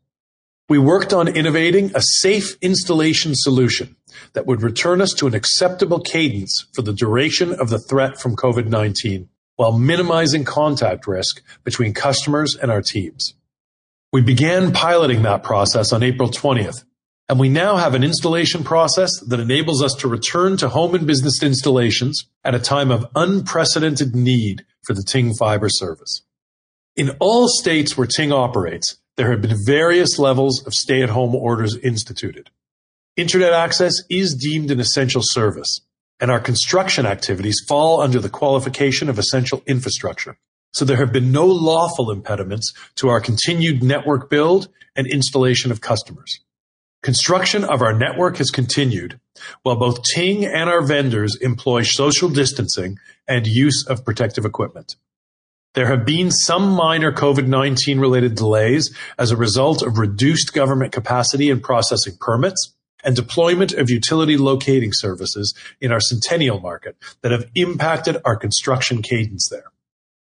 We 0.69 0.79
worked 0.79 1.13
on 1.13 1.29
innovating 1.29 1.93
a 1.95 2.03
safe 2.03 2.57
installation 2.61 3.33
solution 3.35 3.97
that 4.33 4.47
would 4.47 4.63
return 4.63 5.01
us 5.01 5.13
to 5.15 5.27
an 5.27 5.35
acceptable 5.35 6.01
cadence 6.01 6.67
for 6.75 6.83
the 6.83 6.93
duration 6.93 7.53
of 7.53 7.69
the 7.69 7.79
threat 7.79 8.21
from 8.21 8.35
COVID-19 8.35 9.29
while 9.55 9.79
minimizing 9.79 10.45
contact 10.45 11.07
risk 11.07 11.43
between 11.65 11.95
customers 11.95 12.57
and 12.61 12.71
our 12.71 12.83
teams. 12.83 13.35
We 14.13 14.23
began 14.23 14.73
piloting 14.73 15.23
that 15.23 15.43
process 15.43 15.93
on 15.93 16.03
April 16.03 16.31
20th 16.31 16.85
and 17.29 17.41
we 17.41 17.49
now 17.49 17.77
have 17.77 17.95
an 17.95 18.05
installation 18.05 18.63
process 18.63 19.11
that 19.27 19.41
enables 19.41 19.83
us 19.83 19.95
to 19.95 20.09
return 20.09 20.57
to 20.59 20.69
home 20.69 20.95
and 20.95 21.07
business 21.07 21.43
installations 21.43 22.25
at 22.45 22.55
a 22.55 22.61
time 22.61 22.91
of 22.91 23.07
unprecedented 23.17 24.15
need 24.15 24.65
for 24.85 24.95
the 24.95 25.03
Ting 25.03 25.35
fiber 25.35 25.69
service. 25.69 26.23
In 26.97 27.11
all 27.21 27.47
states 27.47 27.95
where 27.95 28.07
Ting 28.07 28.33
operates, 28.33 28.97
there 29.19 29.31
have 29.31 29.43
been 29.43 29.55
various 29.67 30.19
levels 30.19 30.67
of 30.67 30.73
stay-at-home 30.73 31.35
orders 31.35 31.76
instituted. 31.76 32.49
Internet 33.19 33.53
access 33.53 33.93
is 34.09 34.35
deemed 34.35 34.71
an 34.71 34.81
essential 34.81 35.21
service, 35.23 35.81
and 36.21 36.31
our 36.31 36.41
construction 36.41 37.05
activities 37.05 37.62
fall 37.69 38.00
under 38.00 38.19
the 38.19 38.31
qualification 38.31 39.11
of 39.11 39.19
essential 39.19 39.62
infrastructure. 39.67 40.38
So 40.73 40.87
there 40.87 40.97
have 40.97 41.12
been 41.12 41.33
no 41.33 41.45
lawful 41.47 42.11
impediments 42.11 42.73
to 42.95 43.11
our 43.11 43.21
continued 43.21 43.83
network 43.83 44.31
build 44.31 44.69
and 44.97 45.07
installation 45.07 45.71
of 45.71 45.83
customers. 45.83 46.41
Construction 47.03 47.62
of 47.62 47.83
our 47.83 47.93
network 47.93 48.38
has 48.38 48.50
continued, 48.50 49.21
while 49.62 49.76
both 49.76 50.03
Ting 50.15 50.47
and 50.47 50.71
our 50.71 50.81
vendors 50.81 51.37
employ 51.43 51.83
social 51.83 52.31
distancing 52.31 52.97
and 53.29 53.47
use 53.47 53.85
of 53.87 54.03
protective 54.03 54.47
equipment. 54.47 54.97
There 55.76 55.88
have 55.88 56.06
been 56.06 56.30
some 56.30 56.71
minor 56.71 57.12
COVID-19 57.12 58.00
related 58.00 58.35
delays 58.35 58.97
as 59.18 59.30
a 59.30 59.37
result 59.37 59.83
of 59.83 59.99
reduced 59.99 60.54
government 60.54 60.90
capacity 60.90 61.50
in 61.50 61.60
processing 61.60 62.17
permits 62.19 62.73
and 63.04 63.15
deployment 63.15 63.75
of 63.75 63.91
utility 63.91 64.39
locating 64.39 64.93
services 64.95 65.54
in 65.78 65.93
our 65.93 66.00
Centennial 66.00 66.60
market 66.60 66.97
that 67.21 67.30
have 67.30 67.50
impacted 67.54 68.17
our 68.25 68.36
construction 68.36 69.02
cadence 69.02 69.50
there. 69.50 69.71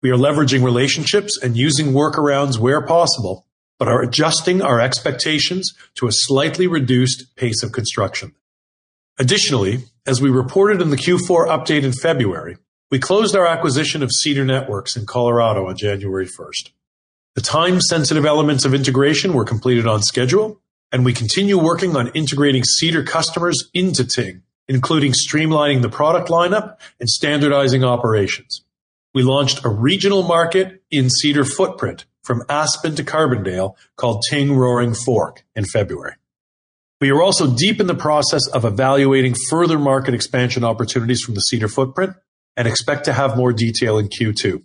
We 0.02 0.10
are 0.10 0.16
leveraging 0.16 0.64
relationships 0.64 1.38
and 1.40 1.56
using 1.56 1.92
workarounds 1.92 2.58
where 2.58 2.84
possible 2.84 3.46
but 3.78 3.86
are 3.86 4.02
adjusting 4.02 4.60
our 4.60 4.80
expectations 4.80 5.72
to 5.94 6.08
a 6.08 6.12
slightly 6.12 6.66
reduced 6.66 7.36
pace 7.36 7.62
of 7.62 7.70
construction. 7.70 8.34
Additionally, 9.20 9.84
as 10.04 10.20
we 10.20 10.30
reported 10.30 10.82
in 10.82 10.90
the 10.90 10.96
Q4 10.96 11.46
update 11.46 11.84
in 11.84 11.92
February, 11.92 12.56
we 12.90 12.98
closed 12.98 13.36
our 13.36 13.46
acquisition 13.46 14.02
of 14.02 14.10
Cedar 14.10 14.44
Networks 14.44 14.96
in 14.96 15.04
Colorado 15.04 15.68
on 15.68 15.76
January 15.76 16.26
1st. 16.26 16.70
The 17.34 17.42
time-sensitive 17.42 18.24
elements 18.24 18.64
of 18.64 18.72
integration 18.72 19.34
were 19.34 19.44
completed 19.44 19.86
on 19.86 20.02
schedule, 20.02 20.60
and 20.90 21.04
we 21.04 21.12
continue 21.12 21.58
working 21.58 21.96
on 21.96 22.08
integrating 22.08 22.64
Cedar 22.64 23.02
customers 23.02 23.68
into 23.74 24.04
Ting, 24.06 24.42
including 24.68 25.12
streamlining 25.12 25.82
the 25.82 25.90
product 25.90 26.28
lineup 26.28 26.78
and 26.98 27.10
standardizing 27.10 27.84
operations. 27.84 28.64
We 29.12 29.22
launched 29.22 29.64
a 29.64 29.68
regional 29.68 30.22
market 30.22 30.82
in 30.90 31.10
Cedar 31.10 31.44
footprint 31.44 32.06
from 32.24 32.42
Aspen 32.48 32.94
to 32.96 33.04
Carbondale 33.04 33.74
called 33.96 34.22
Ting 34.30 34.56
Roaring 34.56 34.94
Fork 34.94 35.44
in 35.54 35.66
February. 35.66 36.14
We 37.00 37.10
are 37.10 37.22
also 37.22 37.54
deep 37.54 37.80
in 37.80 37.86
the 37.86 37.94
process 37.94 38.48
of 38.48 38.64
evaluating 38.64 39.34
further 39.50 39.78
market 39.78 40.14
expansion 40.14 40.64
opportunities 40.64 41.20
from 41.20 41.34
the 41.34 41.40
Cedar 41.42 41.68
footprint 41.68 42.14
and 42.58 42.66
expect 42.66 43.04
to 43.04 43.12
have 43.12 43.36
more 43.36 43.52
detail 43.52 43.98
in 43.98 44.08
Q2. 44.08 44.64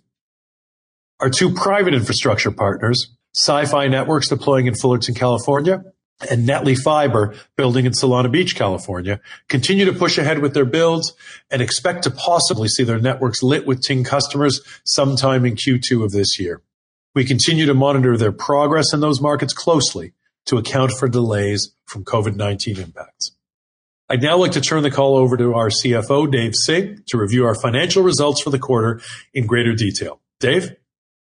Our 1.20 1.30
two 1.30 1.54
private 1.54 1.94
infrastructure 1.94 2.50
partners, 2.50 3.14
SiFi 3.46 3.88
Networks 3.88 4.28
deploying 4.28 4.66
in 4.66 4.74
Fullerton, 4.74 5.14
California, 5.14 5.84
and 6.28 6.46
Netly 6.46 6.76
Fiber 6.76 7.36
building 7.56 7.86
in 7.86 7.92
Solana 7.92 8.30
Beach, 8.30 8.56
California, 8.56 9.20
continue 9.48 9.84
to 9.84 9.92
push 9.92 10.18
ahead 10.18 10.40
with 10.40 10.54
their 10.54 10.64
builds 10.64 11.12
and 11.52 11.62
expect 11.62 12.02
to 12.02 12.10
possibly 12.10 12.66
see 12.66 12.82
their 12.82 12.98
networks 12.98 13.44
lit 13.44 13.64
with 13.64 13.80
Ting 13.80 14.02
customers 14.02 14.60
sometime 14.84 15.44
in 15.44 15.54
Q2 15.54 16.04
of 16.04 16.10
this 16.10 16.38
year. 16.38 16.62
We 17.14 17.24
continue 17.24 17.66
to 17.66 17.74
monitor 17.74 18.16
their 18.16 18.32
progress 18.32 18.92
in 18.92 18.98
those 18.98 19.20
markets 19.20 19.52
closely 19.52 20.14
to 20.46 20.56
account 20.56 20.90
for 20.92 21.08
delays 21.08 21.72
from 21.86 22.04
COVID-19 22.04 22.78
impacts. 22.78 23.36
I'd 24.08 24.22
now 24.22 24.36
like 24.36 24.52
to 24.52 24.60
turn 24.60 24.82
the 24.82 24.90
call 24.90 25.16
over 25.16 25.36
to 25.38 25.54
our 25.54 25.70
CFO, 25.70 26.30
Dave 26.30 26.54
Singh, 26.54 27.02
to 27.06 27.18
review 27.18 27.46
our 27.46 27.54
financial 27.54 28.02
results 28.02 28.42
for 28.42 28.50
the 28.50 28.58
quarter 28.58 29.00
in 29.32 29.46
greater 29.46 29.74
detail. 29.74 30.20
Dave? 30.40 30.76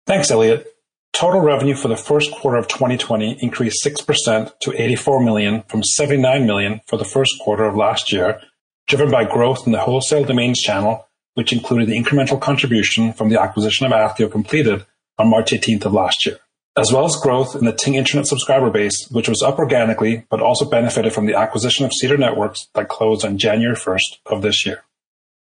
Thanks, 0.08 0.32
Elliot. 0.32 0.66
Total 1.12 1.42
revenue 1.42 1.76
for 1.76 1.90
the 1.90 1.98
first 1.98 2.32
quarter 2.32 2.58
of 2.58 2.70
2020 2.70 3.40
increased 3.42 3.84
6% 3.86 4.60
to 4.62 4.82
84 4.82 5.24
million 5.24 5.64
from 5.64 5.84
79 5.84 6.46
million 6.46 6.80
for 6.88 6.96
the 6.96 7.04
first 7.04 7.34
quarter 7.42 7.66
of 7.66 7.76
last 7.76 8.14
year, 8.14 8.40
driven 8.88 9.12
by 9.12 9.26
growth 9.26 9.66
in 9.66 9.74
the 9.74 9.80
wholesale 9.80 10.24
domains 10.24 10.62
channel, 10.62 11.08
which 11.34 11.52
included 11.52 11.90
the 11.90 12.02
incremental 12.02 12.40
contribution 12.40 13.12
from 13.12 13.28
the 13.28 13.42
acquisition 13.42 13.86
of 13.86 13.92
Ascio 13.92 14.32
completed 14.32 14.86
on 15.18 15.30
March 15.30 15.52
18th 15.52 15.86
of 15.86 15.94
last 15.94 16.26
year, 16.26 16.38
as 16.78 16.92
well 16.92 17.06
as 17.06 17.16
growth 17.16 17.56
in 17.56 17.66
the 17.66 17.74
Ting 17.74 17.96
Internet 17.96 18.28
subscriber 18.28 18.70
base, 18.70 19.08
which 19.12 19.28
was 19.28 19.42
up 19.42 19.60
organically, 19.60 20.26
but 20.30 20.42
also 20.42 20.70
benefited 20.70 21.14
from 21.14 21.26
the 21.26 21.36
acquisition 21.36 21.86
of 21.86 21.92
Cedar 21.94 22.18
Networks 22.18 22.68
that 22.74 22.90
closed 22.90 23.26
on 23.26 23.38
January 23.38 23.76
1st 23.76 24.18
of 24.28 24.42
this 24.42 24.66
year. 24.66 24.84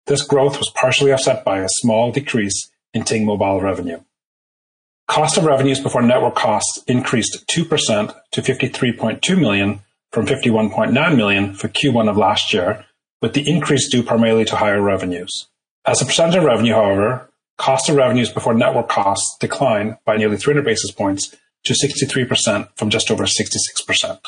This 0.08 0.24
growth 0.24 0.58
was 0.58 0.72
partially 0.72 1.12
offset 1.12 1.46
by 1.46 1.60
a 1.60 1.68
small 1.70 2.12
decrease 2.12 2.72
in 2.94 3.04
Ting 3.04 3.26
Mobile 3.26 3.62
revenue. 3.62 4.02
Cost 5.08 5.38
of 5.38 5.44
revenues 5.44 5.80
before 5.80 6.02
network 6.02 6.36
costs 6.36 6.84
increased 6.88 7.46
2% 7.48 8.16
to 8.32 8.42
53.2 8.42 9.40
million 9.40 9.82
from 10.12 10.26
51.9 10.26 11.16
million 11.16 11.54
for 11.54 11.68
Q1 11.68 12.10
of 12.10 12.18
last 12.18 12.54
year, 12.54 12.86
with 13.22 13.34
the 13.34 13.48
increase 13.50 13.90
due 13.90 14.04
primarily 14.04 14.46
to 14.46 14.56
higher 14.56 14.82
revenues. 14.82 15.48
As 15.86 16.02
a 16.02 16.06
percentage 16.06 16.36
of 16.36 16.44
revenue, 16.44 16.74
however, 16.74 17.30
cost 17.62 17.90
of 17.90 17.96
revenues 17.96 18.32
before 18.32 18.56
network 18.56 18.90
costs 18.90 19.38
declined 19.40 19.96
by 20.04 20.18
nearly 20.18 20.36
300 20.36 20.66
basis 20.66 20.90
points 20.90 21.36
to 21.64 21.74
63% 21.74 22.68
from 22.76 22.90
just 22.90 23.12
over 23.12 23.26
66%. 23.26 24.20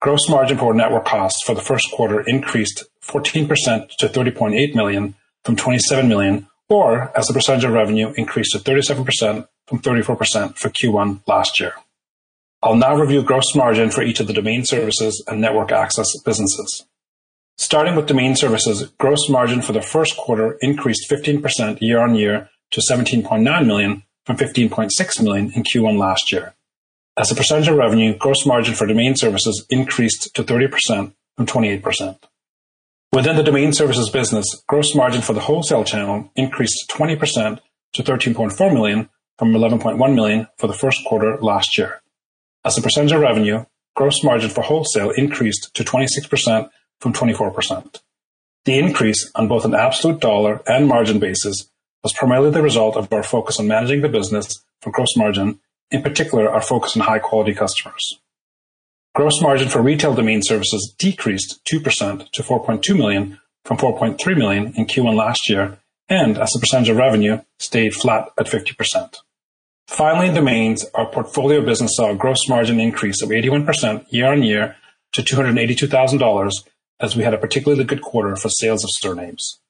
Gross 0.00 0.28
margin 0.28 0.58
for 0.58 0.74
network 0.74 1.04
costs 1.04 1.44
for 1.46 1.54
the 1.54 1.60
first 1.60 1.92
quarter 1.92 2.22
increased 2.22 2.86
14% 3.04 3.90
to 3.98 4.08
30.8 4.08 4.74
million 4.74 5.14
from 5.44 5.54
27 5.54 6.08
million, 6.08 6.48
or 6.68 7.16
as 7.16 7.30
a 7.30 7.32
percentage 7.32 7.62
of 7.62 7.72
revenue 7.72 8.12
increased 8.16 8.50
to 8.50 8.58
37% 8.58 9.46
from 9.68 9.78
34% 9.78 10.56
for 10.58 10.70
Q1 10.70 11.20
last 11.28 11.60
year. 11.60 11.74
I'll 12.64 12.74
now 12.74 12.96
review 12.96 13.22
gross 13.22 13.54
margin 13.54 13.90
for 13.90 14.02
each 14.02 14.18
of 14.18 14.26
the 14.26 14.32
domain 14.32 14.64
services 14.64 15.22
and 15.28 15.40
network 15.40 15.70
access 15.70 16.08
businesses. 16.24 16.84
Starting 17.60 17.94
with 17.94 18.06
domain 18.06 18.34
services, 18.34 18.90
gross 18.96 19.28
margin 19.28 19.60
for 19.60 19.74
the 19.74 19.82
first 19.82 20.16
quarter 20.16 20.56
increased 20.62 21.10
15% 21.10 21.76
year-on-year 21.82 22.48
to 22.70 22.80
17.9 22.80 23.66
million 23.66 24.02
from 24.24 24.38
15.6 24.38 25.22
million 25.22 25.52
in 25.52 25.62
Q1 25.62 25.98
last 25.98 26.32
year. 26.32 26.54
As 27.18 27.30
a 27.30 27.34
percentage 27.34 27.68
of 27.68 27.76
revenue, 27.76 28.16
gross 28.16 28.46
margin 28.46 28.74
for 28.74 28.86
domain 28.86 29.14
services 29.14 29.66
increased 29.68 30.34
to 30.34 30.42
30% 30.42 31.12
from 31.36 31.46
28%. 31.46 32.18
Within 33.12 33.36
the 33.36 33.42
domain 33.42 33.74
services 33.74 34.08
business, 34.08 34.62
gross 34.66 34.94
margin 34.94 35.20
for 35.20 35.34
the 35.34 35.40
wholesale 35.40 35.84
channel 35.84 36.32
increased 36.36 36.88
20% 36.88 37.60
to 37.92 38.02
13.4 38.02 38.72
million 38.72 39.10
from 39.38 39.52
11.1 39.52 40.14
million 40.14 40.46
for 40.56 40.66
the 40.66 40.72
first 40.72 41.04
quarter 41.04 41.36
last 41.42 41.76
year. 41.76 42.00
As 42.64 42.78
a 42.78 42.82
percentage 42.82 43.12
of 43.12 43.20
revenue, 43.20 43.66
gross 43.94 44.24
margin 44.24 44.48
for 44.48 44.62
wholesale 44.62 45.10
increased 45.10 45.74
to 45.74 45.84
26% 45.84 46.70
from 47.00 47.12
24%. 47.12 48.00
The 48.64 48.78
increase 48.78 49.30
on 49.34 49.48
both 49.48 49.64
an 49.64 49.74
absolute 49.74 50.20
dollar 50.20 50.62
and 50.66 50.86
margin 50.86 51.18
basis 51.18 51.70
was 52.02 52.12
primarily 52.12 52.50
the 52.50 52.62
result 52.62 52.96
of 52.96 53.12
our 53.12 53.22
focus 53.22 53.58
on 53.58 53.66
managing 53.66 54.02
the 54.02 54.08
business 54.08 54.62
for 54.80 54.90
gross 54.90 55.16
margin, 55.16 55.60
in 55.90 56.02
particular, 56.02 56.48
our 56.48 56.60
focus 56.62 56.96
on 56.96 57.02
high-quality 57.02 57.54
customers. 57.54 58.20
Gross 59.14 59.42
margin 59.42 59.68
for 59.68 59.82
retail 59.82 60.14
domain 60.14 60.40
services 60.42 60.94
decreased 60.98 61.60
2% 61.64 62.30
to 62.30 62.42
4.2 62.42 62.96
million 62.96 63.40
from 63.64 63.76
4.3 63.76 64.36
million 64.36 64.72
in 64.76 64.86
Q1 64.86 65.16
last 65.16 65.48
year, 65.48 65.78
and 66.08 66.38
as 66.38 66.54
a 66.54 66.60
percentage 66.60 66.90
of 66.90 66.96
revenue, 66.96 67.40
stayed 67.58 67.94
flat 67.94 68.30
at 68.38 68.46
50%. 68.46 69.16
Finally, 69.88 70.28
in 70.28 70.34
domains, 70.34 70.84
our 70.94 71.06
portfolio 71.06 71.60
business 71.64 71.96
saw 71.96 72.10
a 72.10 72.14
gross 72.14 72.48
margin 72.48 72.78
increase 72.78 73.20
of 73.22 73.30
81% 73.30 74.06
year-on-year 74.10 74.76
to 75.12 75.22
$282,000 75.22 76.52
as 77.00 77.16
we 77.16 77.24
had 77.24 77.34
a 77.34 77.38
particularly 77.38 77.84
good 77.84 78.02
quarter 78.02 78.36
for 78.36 78.48
sales 78.48 78.84
of 78.84 78.90
surnames. 78.92 79.60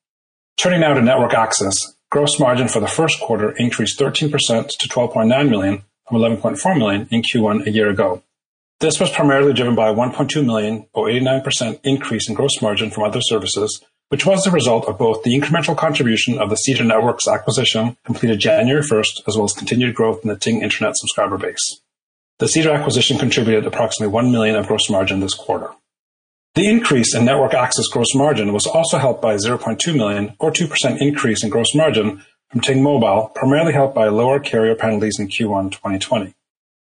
Turning 0.56 0.80
now 0.80 0.94
to 0.94 1.00
network 1.00 1.32
access, 1.32 1.94
gross 2.10 2.38
margin 2.38 2.68
for 2.68 2.80
the 2.80 2.86
first 2.86 3.20
quarter 3.20 3.52
increased 3.56 3.98
13% 3.98 4.30
to 4.78 4.88
12.9 4.88 5.48
million 5.48 5.82
from 6.08 6.20
11.4 6.20 6.78
million 6.78 7.08
in 7.10 7.22
Q1 7.22 7.66
a 7.66 7.70
year 7.70 7.88
ago. 7.88 8.22
This 8.80 8.98
was 8.98 9.10
primarily 9.10 9.52
driven 9.52 9.74
by 9.74 9.90
a 9.90 9.94
1.2 9.94 10.44
million 10.44 10.86
or 10.92 11.06
89% 11.06 11.80
increase 11.84 12.28
in 12.28 12.34
gross 12.34 12.60
margin 12.60 12.90
from 12.90 13.04
other 13.04 13.20
services, 13.20 13.82
which 14.08 14.26
was 14.26 14.42
the 14.42 14.50
result 14.50 14.86
of 14.86 14.98
both 14.98 15.22
the 15.22 15.38
incremental 15.38 15.76
contribution 15.76 16.38
of 16.38 16.50
the 16.50 16.56
Cedar 16.56 16.84
Networks 16.84 17.28
acquisition 17.28 17.96
completed 18.04 18.40
January 18.40 18.82
1st, 18.82 19.28
as 19.28 19.36
well 19.36 19.44
as 19.44 19.52
continued 19.52 19.94
growth 19.94 20.20
in 20.22 20.28
the 20.28 20.36
Ting 20.36 20.62
Internet 20.62 20.96
subscriber 20.96 21.38
base. 21.38 21.80
The 22.38 22.48
Cedar 22.48 22.72
acquisition 22.72 23.18
contributed 23.18 23.66
approximately 23.66 24.12
1 24.12 24.32
million 24.32 24.56
of 24.56 24.66
gross 24.66 24.88
margin 24.90 25.20
this 25.20 25.34
quarter. 25.34 25.70
The 26.56 26.68
increase 26.68 27.14
in 27.14 27.24
network 27.24 27.54
access 27.54 27.86
gross 27.86 28.12
margin 28.12 28.52
was 28.52 28.66
also 28.66 28.98
helped 28.98 29.22
by 29.22 29.34
a 29.34 29.38
0.2 29.38 29.96
million 29.96 30.34
or 30.40 30.50
2% 30.50 31.00
increase 31.00 31.44
in 31.44 31.50
gross 31.50 31.76
margin 31.76 32.24
from 32.50 32.60
Ting 32.60 32.82
Mobile, 32.82 33.30
primarily 33.36 33.72
helped 33.72 33.94
by 33.94 34.08
lower 34.08 34.40
carrier 34.40 34.74
penalties 34.74 35.20
in 35.20 35.28
Q1 35.28 35.70
2020. 35.70 36.34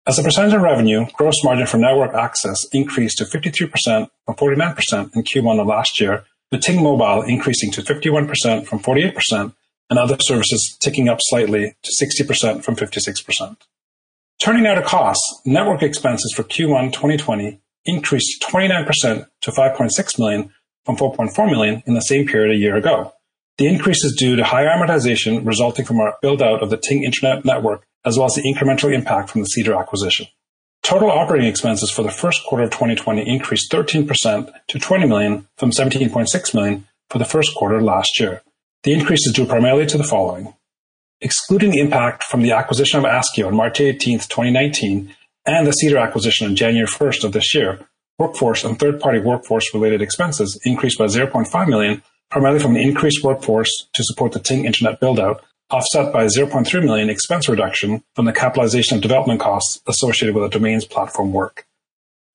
As 0.06 0.20
a 0.20 0.22
percentage 0.22 0.54
of 0.54 0.62
revenue, 0.62 1.06
gross 1.14 1.42
margin 1.42 1.66
for 1.66 1.78
network 1.78 2.14
access 2.14 2.64
increased 2.72 3.18
to 3.18 3.24
53% 3.24 4.08
from 4.24 4.36
49% 4.36 5.16
in 5.16 5.24
Q1 5.24 5.60
of 5.60 5.66
last 5.66 6.00
year, 6.00 6.24
with 6.52 6.60
Ting 6.60 6.80
Mobile 6.80 7.22
increasing 7.22 7.72
to 7.72 7.82
51% 7.82 8.66
from 8.66 8.78
48% 8.78 9.52
and 9.90 9.98
other 9.98 10.16
services 10.20 10.76
ticking 10.80 11.08
up 11.08 11.18
slightly 11.22 11.74
to 11.82 12.04
60% 12.04 12.62
from 12.62 12.76
56%. 12.76 13.56
Turning 14.40 14.62
now 14.62 14.76
to 14.76 14.82
costs, 14.82 15.40
network 15.44 15.82
expenses 15.82 16.32
for 16.36 16.44
Q1 16.44 16.92
2020 16.92 17.60
increased 17.86 18.44
29% 18.50 19.26
to 19.42 19.50
5.6 19.50 20.18
million 20.18 20.52
from 20.84 20.96
4.4 20.96 21.50
million 21.50 21.82
in 21.86 21.94
the 21.94 22.00
same 22.00 22.26
period 22.26 22.54
a 22.54 22.58
year 22.58 22.76
ago. 22.76 23.12
The 23.58 23.66
increase 23.66 24.04
is 24.04 24.14
due 24.14 24.36
to 24.36 24.44
higher 24.44 24.68
amortization 24.68 25.46
resulting 25.46 25.84
from 25.84 26.00
our 26.00 26.16
build-out 26.20 26.62
of 26.62 26.70
the 26.70 26.76
Ting 26.76 27.04
Internet 27.04 27.44
network 27.44 27.86
as 28.04 28.16
well 28.16 28.26
as 28.26 28.34
the 28.34 28.42
incremental 28.42 28.94
impact 28.94 29.30
from 29.30 29.40
the 29.40 29.46
Cedar 29.46 29.74
acquisition. 29.74 30.26
Total 30.82 31.10
operating 31.10 31.48
expenses 31.48 31.90
for 31.90 32.04
the 32.04 32.10
first 32.10 32.44
quarter 32.44 32.64
of 32.64 32.70
2020 32.70 33.28
increased 33.28 33.72
13% 33.72 34.52
to 34.68 34.78
20 34.78 35.06
million 35.06 35.48
from 35.58 35.72
17.6 35.72 36.54
million 36.54 36.86
for 37.10 37.18
the 37.18 37.24
first 37.24 37.54
quarter 37.56 37.82
last 37.82 38.20
year. 38.20 38.42
The 38.84 38.92
increase 38.92 39.26
is 39.26 39.32
due 39.32 39.46
primarily 39.46 39.86
to 39.86 39.98
the 39.98 40.04
following. 40.04 40.54
Excluding 41.20 41.72
the 41.72 41.80
impact 41.80 42.22
from 42.22 42.42
the 42.42 42.52
acquisition 42.52 43.00
of 43.00 43.04
Ascio 43.04 43.48
on 43.48 43.56
March 43.56 43.80
18, 43.80 44.18
2019, 44.18 45.12
and 45.46 45.66
the 45.66 45.72
Cedar 45.72 45.98
acquisition 45.98 46.46
on 46.46 46.56
January 46.56 46.86
1st 46.86 47.24
of 47.24 47.32
this 47.32 47.54
year, 47.54 47.80
workforce 48.18 48.64
and 48.64 48.78
third-party 48.78 49.20
workforce-related 49.20 50.02
expenses 50.02 50.58
increased 50.64 50.98
by 50.98 51.06
0.5 51.06 51.68
million, 51.68 52.02
primarily 52.30 52.58
from 52.58 52.74
an 52.76 52.82
increased 52.82 53.22
workforce 53.22 53.70
to 53.94 54.02
support 54.04 54.32
the 54.32 54.40
Ting 54.40 54.64
Internet 54.64 55.00
build-out 55.00 55.44
offset 55.70 56.12
by 56.12 56.24
a 56.24 56.28
0.3 56.28 56.84
million 56.84 57.10
expense 57.10 57.48
reduction 57.48 58.02
from 58.14 58.24
the 58.24 58.32
capitalization 58.32 58.96
of 58.96 59.02
development 59.02 59.40
costs 59.40 59.82
associated 59.86 60.34
with 60.34 60.44
the 60.44 60.58
domains 60.58 60.84
platform 60.84 61.32
work. 61.32 61.66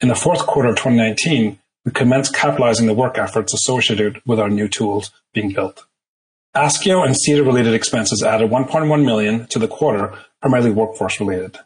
In 0.01 0.09
the 0.09 0.15
fourth 0.15 0.45
quarter 0.45 0.69
of 0.69 0.75
2019, 0.75 1.59
we 1.85 1.91
commenced 1.91 2.35
capitalizing 2.35 2.87
the 2.87 2.93
work 2.93 3.17
efforts 3.17 3.53
associated 3.53 4.21
with 4.25 4.39
our 4.39 4.49
new 4.49 4.67
tools 4.67 5.11
being 5.33 5.51
built. 5.53 5.85
Ascio 6.55 7.05
and 7.05 7.15
Cedar-related 7.15 7.73
expenses 7.73 8.21
added 8.21 8.51
1.1 8.51 9.05
million 9.05 9.47
to 9.47 9.59
the 9.59 9.67
quarter, 9.67 10.13
primarily 10.41 10.71
workforce-related. 10.71 11.57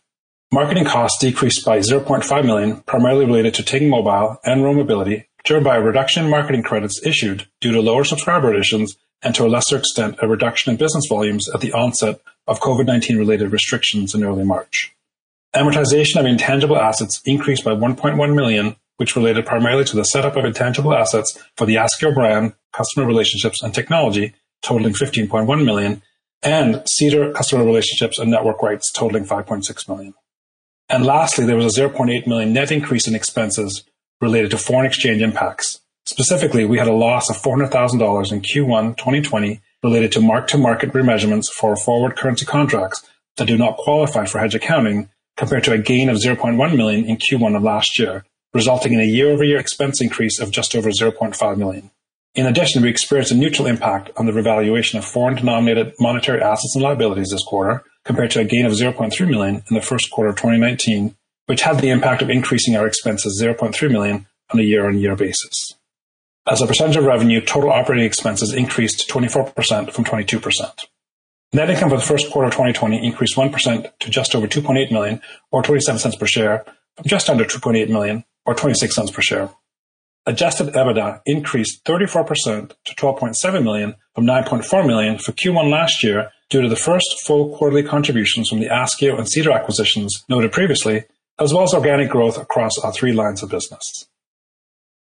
Marketing 0.55 0.85
costs 0.85 1.17
decreased 1.19 1.65
by 1.65 1.79
0.5 1.79 2.45
million, 2.45 2.77
primarily 2.83 3.25
related 3.25 3.53
to 3.55 3.61
Ting 3.61 3.89
Mobile 3.89 4.39
and 4.45 4.63
Roam 4.63 4.77
Mobility, 4.77 5.27
driven 5.43 5.65
by 5.65 5.75
a 5.75 5.81
reduction 5.81 6.23
in 6.23 6.31
marketing 6.31 6.63
credits 6.63 7.05
issued 7.05 7.45
due 7.59 7.73
to 7.73 7.81
lower 7.81 8.05
subscriber 8.05 8.53
additions 8.53 8.95
and 9.21 9.35
to 9.35 9.45
a 9.45 9.49
lesser 9.49 9.75
extent, 9.77 10.15
a 10.21 10.29
reduction 10.29 10.71
in 10.71 10.77
business 10.77 11.07
volumes 11.09 11.49
at 11.53 11.59
the 11.59 11.73
onset 11.73 12.21
of 12.47 12.61
COVID-19 12.61 13.17
related 13.17 13.51
restrictions 13.51 14.15
in 14.15 14.23
early 14.23 14.45
March. 14.45 14.95
Amortization 15.53 16.21
of 16.21 16.25
intangible 16.25 16.77
assets 16.77 17.21
increased 17.25 17.65
by 17.65 17.71
1.1 17.71 18.33
million, 18.33 18.77
which 18.95 19.17
related 19.17 19.45
primarily 19.45 19.83
to 19.83 19.97
the 19.97 20.05
setup 20.05 20.37
of 20.37 20.45
intangible 20.45 20.95
assets 20.95 21.37
for 21.57 21.65
the 21.65 21.75
Ascio 21.75 22.13
brand, 22.13 22.53
customer 22.71 23.05
relationships, 23.05 23.61
and 23.61 23.73
technology, 23.73 24.33
totaling 24.61 24.93
15.1 24.93 25.65
million, 25.65 26.01
and 26.41 26.81
Cedar 26.89 27.33
customer 27.33 27.65
relationships 27.65 28.17
and 28.17 28.31
network 28.31 28.61
rights 28.61 28.89
totaling 28.93 29.25
5.6 29.25 29.89
million. 29.89 30.13
And 30.89 31.05
lastly, 31.05 31.45
there 31.45 31.55
was 31.55 31.77
a 31.77 31.81
0.8 31.81 32.27
million 32.27 32.53
net 32.53 32.71
increase 32.71 33.07
in 33.07 33.15
expenses 33.15 33.83
related 34.21 34.51
to 34.51 34.57
foreign 34.57 34.85
exchange 34.85 35.21
impacts, 35.21 35.79
Specifically, 36.05 36.65
we 36.65 36.77
had 36.77 36.87
a 36.87 36.93
loss 36.93 37.31
of 37.31 37.37
$400,000 37.37 38.31
in 38.31 38.41
Q1 38.41 38.97
2020 38.97 39.59
related 39.83 40.11
to 40.11 40.21
mark-to-market 40.21 40.93
remeasurements 40.93 41.47
for 41.51 41.75
forward 41.75 42.15
currency 42.15 42.45
contracts 42.45 43.03
that 43.37 43.47
do 43.47 43.57
not 43.57 43.77
qualify 43.77 44.25
for 44.25 44.39
hedge 44.39 44.53
accounting, 44.53 45.09
compared 45.35 45.63
to 45.63 45.73
a 45.73 45.79
gain 45.79 46.09
of 46.09 46.17
0.1 46.17 46.77
million 46.77 47.05
in 47.05 47.17
Q1 47.17 47.57
of 47.57 47.63
last 47.63 47.97
year, 47.99 48.23
resulting 48.53 48.93
in 48.93 48.99
a 48.99 49.05
year-over-year 49.05 49.57
expense 49.57 49.99
increase 49.99 50.39
of 50.39 50.51
just 50.51 50.75
over 50.75 50.89
0.5 50.89 51.57
million. 51.57 51.89
In 52.35 52.45
addition, 52.45 52.83
we 52.83 52.89
experienced 52.89 53.31
a 53.31 53.35
neutral 53.35 53.67
impact 53.67 54.11
on 54.15 54.27
the 54.27 54.33
revaluation 54.33 54.99
of 54.99 55.05
foreign-denominated 55.05 55.93
monetary 55.99 56.41
assets 56.41 56.75
and 56.75 56.83
liabilities 56.83 57.31
this 57.31 57.43
quarter, 57.43 57.83
compared 58.05 58.31
to 58.31 58.39
a 58.39 58.45
gain 58.45 58.65
of 58.65 58.71
0.3 58.71 59.27
million 59.29 59.63
in 59.69 59.75
the 59.75 59.81
first 59.81 60.11
quarter 60.11 60.29
of 60.29 60.35
2019, 60.35 61.15
which 61.47 61.63
had 61.63 61.79
the 61.79 61.89
impact 61.89 62.21
of 62.21 62.29
increasing 62.29 62.75
our 62.75 62.87
expenses 62.87 63.41
0.3 63.43 63.91
million 63.91 64.27
on 64.53 64.59
a 64.59 64.63
year-on-year 64.63 65.15
basis. 65.15 65.75
As 66.47 66.61
a 66.61 66.67
percentage 66.67 66.95
of 66.95 67.05
revenue, 67.05 67.41
total 67.41 67.71
operating 67.71 68.05
expenses 68.05 68.53
increased 68.53 69.09
24% 69.09 69.91
from 69.91 70.05
22%. 70.05 70.85
Net 71.53 71.69
income 71.69 71.89
for 71.89 71.95
the 71.95 72.01
first 72.01 72.29
quarter 72.31 72.47
of 72.47 72.53
2020 72.53 73.03
increased 73.03 73.35
1% 73.35 73.91
to 73.99 74.09
just 74.09 74.35
over 74.35 74.47
2.8 74.47 74.91
million 74.91 75.21
or 75.51 75.63
27 75.63 75.99
cents 75.99 76.15
per 76.15 76.27
share 76.27 76.63
from 76.95 77.05
just 77.07 77.29
under 77.29 77.45
2.8 77.45 77.89
million 77.89 78.23
or 78.45 78.53
26 78.53 78.93
cents 78.93 79.09
per 79.09 79.21
share. 79.21 79.49
Adjusted 80.27 80.73
EBITDA 80.73 81.21
increased 81.25 81.83
34% 81.85 82.73
to 82.85 82.95
12.7 82.95 83.63
million 83.63 83.95
from 84.13 84.25
9.4 84.25 84.85
million 84.85 85.17
for 85.17 85.31
Q1 85.31 85.71
last 85.71 86.03
year 86.03 86.31
due 86.49 86.61
to 86.61 86.69
the 86.69 86.75
first 86.75 87.25
full 87.25 87.55
quarterly 87.57 87.83
contributions 87.83 88.49
from 88.49 88.59
the 88.59 88.67
Ascio 88.67 89.17
and 89.17 89.27
Cedar 89.27 89.51
acquisitions 89.51 90.23
noted 90.29 90.51
previously, 90.51 91.05
as 91.39 91.53
well 91.53 91.63
as 91.63 91.73
organic 91.73 92.09
growth 92.09 92.37
across 92.37 92.77
our 92.79 92.93
three 92.93 93.13
lines 93.13 93.43
of 93.43 93.49
business. 93.49 94.07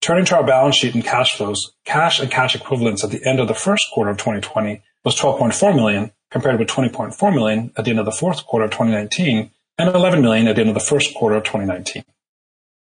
Turning 0.00 0.24
to 0.24 0.36
our 0.36 0.44
balance 0.44 0.76
sheet 0.76 0.94
and 0.94 1.04
cash 1.04 1.36
flows, 1.36 1.72
cash 1.84 2.18
and 2.18 2.30
cash 2.30 2.56
equivalents 2.56 3.04
at 3.04 3.10
the 3.10 3.24
end 3.24 3.38
of 3.38 3.48
the 3.48 3.54
first 3.54 3.86
quarter 3.92 4.10
of 4.10 4.16
2020 4.16 4.82
was 5.04 5.16
12.4 5.16 5.76
million, 5.76 6.10
compared 6.30 6.58
with 6.58 6.68
20.4 6.68 7.34
million 7.34 7.72
at 7.76 7.84
the 7.84 7.90
end 7.90 8.00
of 8.00 8.06
the 8.06 8.12
fourth 8.12 8.44
quarter 8.46 8.64
of 8.64 8.70
2019 8.72 9.50
and 9.78 9.88
11 9.88 10.20
million 10.20 10.48
at 10.48 10.56
the 10.56 10.62
end 10.62 10.70
of 10.70 10.74
the 10.74 10.80
first 10.80 11.14
quarter 11.14 11.36
of 11.36 11.44
2019. 11.44 12.04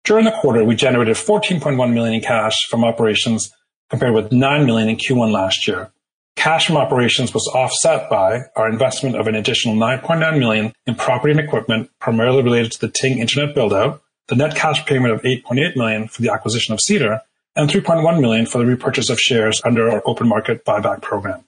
During 0.03 0.25
the 0.25 0.31
quarter, 0.31 0.63
we 0.63 0.75
generated 0.75 1.15
14.1 1.15 1.93
million 1.93 2.13
in 2.13 2.21
cash 2.21 2.55
from 2.69 2.85
operations, 2.85 3.51
compared 3.89 4.13
with 4.13 4.31
9 4.31 4.65
million 4.65 4.89
in 4.89 4.97
Q1 4.97 5.31
last 5.31 5.67
year. 5.67 5.91
Cash 6.39 6.67
from 6.67 6.77
operations 6.77 7.33
was 7.33 7.51
offset 7.53 8.09
by 8.09 8.43
our 8.55 8.69
investment 8.69 9.17
of 9.17 9.27
an 9.27 9.35
additional 9.35 9.75
9.9 9.75 10.39
million 10.39 10.71
in 10.87 10.95
property 10.95 11.31
and 11.31 11.39
equipment, 11.41 11.89
primarily 11.99 12.41
related 12.41 12.71
to 12.71 12.79
the 12.79 12.87
Ting 12.87 13.19
Internet 13.19 13.53
build-out, 13.53 14.01
the 14.29 14.37
net 14.37 14.55
cash 14.55 14.85
payment 14.85 15.13
of 15.13 15.21
8.8 15.21 15.75
million 15.75 16.07
for 16.07 16.21
the 16.21 16.31
acquisition 16.31 16.73
of 16.73 16.79
Cedar, 16.79 17.19
and 17.57 17.69
3.1 17.69 18.21
million 18.21 18.45
for 18.45 18.59
the 18.59 18.65
repurchase 18.65 19.09
of 19.09 19.19
shares 19.19 19.61
under 19.65 19.91
our 19.91 20.01
open 20.05 20.29
market 20.29 20.63
buyback 20.63 21.01
program. 21.01 21.43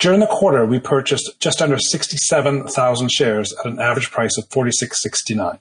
During 0.00 0.18
the 0.18 0.26
quarter, 0.26 0.66
we 0.66 0.80
purchased 0.80 1.38
just 1.38 1.62
under 1.62 1.78
67,000 1.78 3.12
shares 3.12 3.54
at 3.60 3.66
an 3.66 3.78
average 3.78 4.10
price 4.10 4.36
of 4.36 4.48
46.69. 4.48 5.60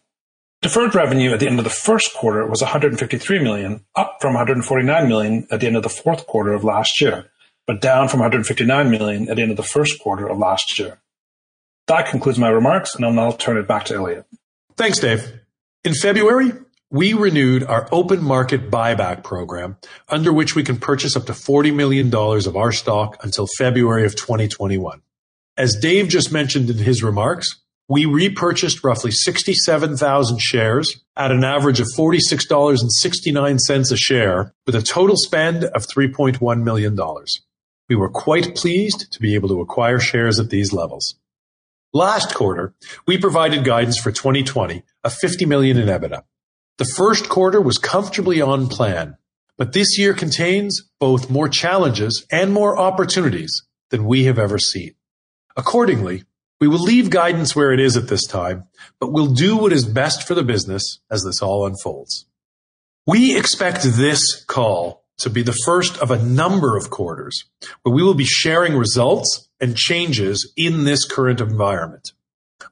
Deferred 0.63 0.95
revenue 0.95 1.33
at 1.33 1.39
the 1.39 1.47
end 1.47 1.59
of 1.59 1.65
the 1.65 1.69
first 1.69 2.15
quarter 2.15 2.47
was 2.47 2.63
153 2.63 3.43
million, 3.43 3.85
up 3.95 4.17
from 4.19 4.33
149 4.33 5.07
million 5.07 5.47
at 5.51 5.59
the 5.59 5.67
end 5.67 5.77
of 5.77 5.83
the 5.83 5.89
fourth 5.89 6.25
quarter 6.25 6.53
of 6.53 6.63
last 6.63 6.99
year, 6.99 7.27
but 7.71 7.79
down 7.79 8.09
from 8.09 8.19
159 8.19 8.89
million 8.91 9.29
at 9.29 9.37
the 9.37 9.41
end 9.41 9.49
of 9.49 9.55
the 9.55 9.63
first 9.63 9.97
quarter 10.01 10.27
of 10.27 10.37
last 10.37 10.77
year. 10.77 10.99
That 11.87 12.09
concludes 12.09 12.37
my 12.37 12.49
remarks, 12.49 12.95
and 12.95 13.05
I'll 13.05 13.13
now 13.13 13.31
turn 13.31 13.55
it 13.55 13.65
back 13.65 13.85
to 13.85 13.95
Elliot. 13.95 14.25
Thanks, 14.75 14.99
Dave. 14.99 15.39
In 15.85 15.93
February, 15.93 16.51
we 16.89 17.13
renewed 17.13 17.63
our 17.63 17.87
open 17.89 18.21
market 18.21 18.69
buyback 18.69 19.23
program, 19.23 19.77
under 20.09 20.33
which 20.33 20.53
we 20.53 20.63
can 20.65 20.79
purchase 20.79 21.15
up 21.15 21.27
to 21.27 21.31
$40 21.31 21.73
million 21.73 22.13
of 22.13 22.57
our 22.57 22.73
stock 22.73 23.23
until 23.23 23.47
February 23.57 24.05
of 24.05 24.17
2021. 24.17 25.01
As 25.55 25.77
Dave 25.81 26.09
just 26.09 26.29
mentioned 26.29 26.69
in 26.69 26.75
his 26.75 27.01
remarks, 27.01 27.61
we 27.87 28.05
repurchased 28.05 28.83
roughly 28.83 29.11
67,000 29.11 30.41
shares 30.41 31.01
at 31.15 31.31
an 31.31 31.45
average 31.45 31.79
of 31.79 31.87
$46.69 31.97 33.91
a 33.93 33.95
share 33.95 34.53
with 34.65 34.75
a 34.75 34.81
total 34.81 35.15
spend 35.15 35.63
of 35.63 35.87
$3.1 35.87 36.63
million. 36.63 36.99
We 37.91 37.97
were 37.97 38.07
quite 38.07 38.55
pleased 38.55 39.11
to 39.11 39.19
be 39.19 39.35
able 39.35 39.49
to 39.49 39.59
acquire 39.59 39.99
shares 39.99 40.39
at 40.39 40.49
these 40.49 40.71
levels. 40.71 41.15
Last 41.91 42.33
quarter, 42.33 42.73
we 43.05 43.17
provided 43.17 43.65
guidance 43.65 43.99
for 43.99 44.13
2020 44.13 44.83
of 45.03 45.13
50 45.13 45.45
million 45.45 45.77
in 45.77 45.89
EBITDA. 45.89 46.23
The 46.77 46.85
first 46.85 47.27
quarter 47.27 47.59
was 47.59 47.77
comfortably 47.77 48.39
on 48.39 48.69
plan, 48.69 49.17
but 49.57 49.73
this 49.73 49.99
year 49.99 50.13
contains 50.13 50.89
both 51.01 51.29
more 51.29 51.49
challenges 51.49 52.25
and 52.31 52.53
more 52.53 52.79
opportunities 52.79 53.61
than 53.89 54.05
we 54.05 54.23
have 54.23 54.39
ever 54.39 54.57
seen. 54.57 54.95
Accordingly, 55.57 56.23
we 56.61 56.69
will 56.69 56.81
leave 56.81 57.09
guidance 57.09 57.57
where 57.57 57.73
it 57.73 57.81
is 57.81 57.97
at 57.97 58.07
this 58.07 58.25
time, 58.25 58.69
but 59.01 59.11
we'll 59.11 59.33
do 59.33 59.57
what 59.57 59.73
is 59.73 59.83
best 59.83 60.25
for 60.25 60.33
the 60.33 60.43
business 60.43 61.01
as 61.11 61.23
this 61.23 61.41
all 61.41 61.65
unfolds. 61.65 62.25
We 63.05 63.37
expect 63.37 63.83
this 63.83 64.45
call 64.45 65.00
to 65.21 65.29
be 65.29 65.43
the 65.43 65.57
first 65.65 65.97
of 65.97 66.11
a 66.11 66.21
number 66.21 66.77
of 66.77 66.89
quarters 66.89 67.45
where 67.83 67.93
we 67.93 68.03
will 68.03 68.13
be 68.13 68.25
sharing 68.25 68.75
results 68.75 69.49
and 69.59 69.77
changes 69.77 70.51
in 70.57 70.83
this 70.83 71.05
current 71.05 71.41
environment. 71.41 72.11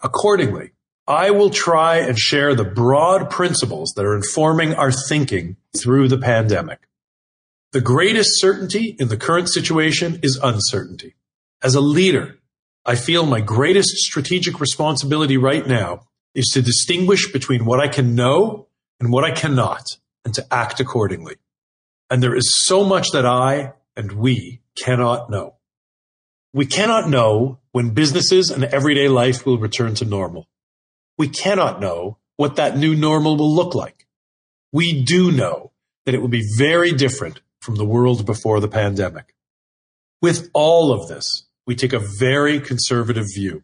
Accordingly, 0.01 0.71
I 1.07 1.31
will 1.31 1.49
try 1.49 1.97
and 1.97 2.17
share 2.17 2.53
the 2.53 2.63
broad 2.63 3.29
principles 3.29 3.93
that 3.95 4.05
are 4.05 4.15
informing 4.15 4.75
our 4.75 4.91
thinking 4.91 5.57
through 5.77 6.07
the 6.07 6.17
pandemic. 6.17 6.79
The 7.71 7.81
greatest 7.81 8.39
certainty 8.39 8.95
in 8.99 9.07
the 9.07 9.17
current 9.17 9.49
situation 9.49 10.19
is 10.23 10.39
uncertainty. 10.41 11.15
As 11.61 11.75
a 11.75 11.81
leader, 11.81 12.37
I 12.85 12.95
feel 12.95 13.25
my 13.25 13.41
greatest 13.41 13.89
strategic 13.97 14.59
responsibility 14.59 15.37
right 15.37 15.67
now 15.67 16.07
is 16.33 16.47
to 16.53 16.61
distinguish 16.61 17.31
between 17.31 17.65
what 17.65 17.79
I 17.79 17.87
can 17.87 18.15
know 18.15 18.67
and 18.99 19.11
what 19.11 19.23
I 19.23 19.31
cannot, 19.31 19.85
and 20.25 20.33
to 20.33 20.45
act 20.51 20.79
accordingly. 20.79 21.35
And 22.09 22.23
there 22.23 22.35
is 22.35 22.65
so 22.65 22.83
much 22.83 23.11
that 23.13 23.25
I 23.25 23.73
and 23.95 24.13
we 24.13 24.61
cannot 24.75 25.29
know. 25.29 25.55
We 26.53 26.65
cannot 26.65 27.09
know 27.09 27.59
when 27.71 27.91
businesses 27.91 28.49
and 28.49 28.63
everyday 28.63 29.07
life 29.07 29.45
will 29.45 29.59
return 29.59 29.93
to 29.95 30.05
normal. 30.05 30.47
We 31.17 31.27
cannot 31.27 31.79
know 31.79 32.17
what 32.37 32.55
that 32.55 32.77
new 32.77 32.95
normal 32.95 33.37
will 33.37 33.53
look 33.53 33.75
like. 33.75 34.07
We 34.71 35.03
do 35.03 35.31
know 35.31 35.71
that 36.05 36.15
it 36.15 36.21
will 36.21 36.29
be 36.29 36.47
very 36.57 36.91
different 36.93 37.41
from 37.59 37.75
the 37.75 37.85
world 37.85 38.25
before 38.25 38.59
the 38.59 38.67
pandemic. 38.67 39.35
With 40.21 40.49
all 40.53 40.91
of 40.91 41.07
this, 41.07 41.45
we 41.67 41.75
take 41.75 41.93
a 41.93 41.99
very 41.99 42.59
conservative 42.59 43.27
view. 43.35 43.63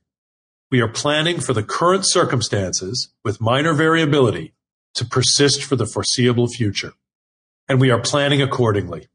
We 0.70 0.82
are 0.82 0.88
planning 0.88 1.40
for 1.40 1.54
the 1.54 1.64
current 1.64 2.04
circumstances 2.06 3.10
with 3.24 3.42
minor 3.42 3.74
variability 3.74 4.54
to 4.96 5.06
persist 5.06 5.64
for 5.64 5.76
the 5.76 5.86
foreseeable 5.86 6.48
future. 6.48 6.94
And 7.68 7.80
we 7.80 7.92
are 7.92 8.00
planning 8.00 8.42
accordingly. 8.42 9.08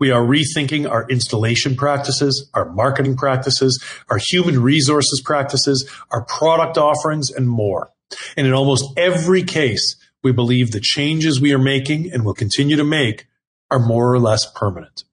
We 0.00 0.10
are 0.10 0.22
rethinking 0.22 0.90
our 0.90 1.06
installation 1.08 1.76
practices, 1.76 2.50
our 2.54 2.68
marketing 2.68 3.16
practices, 3.16 3.82
our 4.10 4.18
human 4.30 4.60
resources 4.60 5.22
practices, 5.24 5.88
our 6.10 6.24
product 6.24 6.76
offerings, 6.76 7.30
and 7.30 7.48
more. 7.48 7.92
And 8.36 8.46
in 8.46 8.52
almost 8.52 8.84
every 8.96 9.44
case, 9.44 9.96
we 10.22 10.32
believe 10.32 10.70
the 10.70 10.80
changes 10.80 11.40
we 11.40 11.52
are 11.52 11.58
making 11.58 12.12
and 12.12 12.24
will 12.24 12.34
continue 12.34 12.76
to 12.76 12.84
make 12.84 13.26
are 13.70 13.78
more 13.78 14.12
or 14.12 14.18
less 14.18 14.50
permanent. 14.50 15.04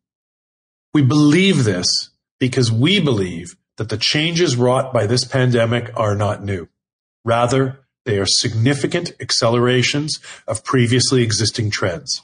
We 0.93 1.03
believe 1.03 1.65
this 1.65 2.09
because 2.39 2.71
we 2.71 2.99
believe 2.99 3.55
that 3.77 3.89
the 3.89 3.97
changes 3.97 4.55
wrought 4.55 4.91
by 4.91 5.05
this 5.05 5.23
pandemic 5.23 5.91
are 5.95 6.15
not 6.15 6.43
new. 6.43 6.67
Rather, 7.23 7.79
they 8.05 8.17
are 8.17 8.25
significant 8.25 9.13
accelerations 9.19 10.19
of 10.47 10.63
previously 10.63 11.21
existing 11.21 11.69
trends. 11.69 12.21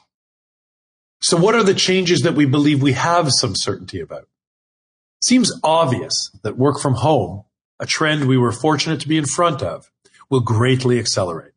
So 1.21 1.37
what 1.37 1.55
are 1.55 1.63
the 1.63 1.73
changes 1.73 2.21
that 2.21 2.35
we 2.35 2.45
believe 2.45 2.81
we 2.81 2.93
have 2.93 3.29
some 3.39 3.53
certainty 3.55 3.99
about? 3.99 4.23
It 4.23 5.25
seems 5.25 5.51
obvious 5.63 6.13
that 6.43 6.57
work 6.57 6.79
from 6.79 6.95
home, 6.95 7.43
a 7.79 7.85
trend 7.85 8.27
we 8.27 8.37
were 8.37 8.51
fortunate 8.51 8.99
to 9.01 9.07
be 9.07 9.17
in 9.17 9.25
front 9.25 9.63
of, 9.63 9.91
will 10.29 10.41
greatly 10.41 10.99
accelerate. 10.99 11.53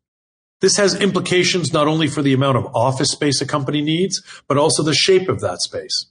This 0.60 0.76
has 0.76 1.00
implications 1.00 1.72
not 1.72 1.86
only 1.86 2.08
for 2.08 2.22
the 2.22 2.32
amount 2.32 2.56
of 2.56 2.74
office 2.74 3.10
space 3.10 3.40
a 3.40 3.46
company 3.46 3.80
needs, 3.80 4.22
but 4.48 4.58
also 4.58 4.82
the 4.82 4.94
shape 4.94 5.28
of 5.28 5.40
that 5.40 5.60
space. 5.60 6.06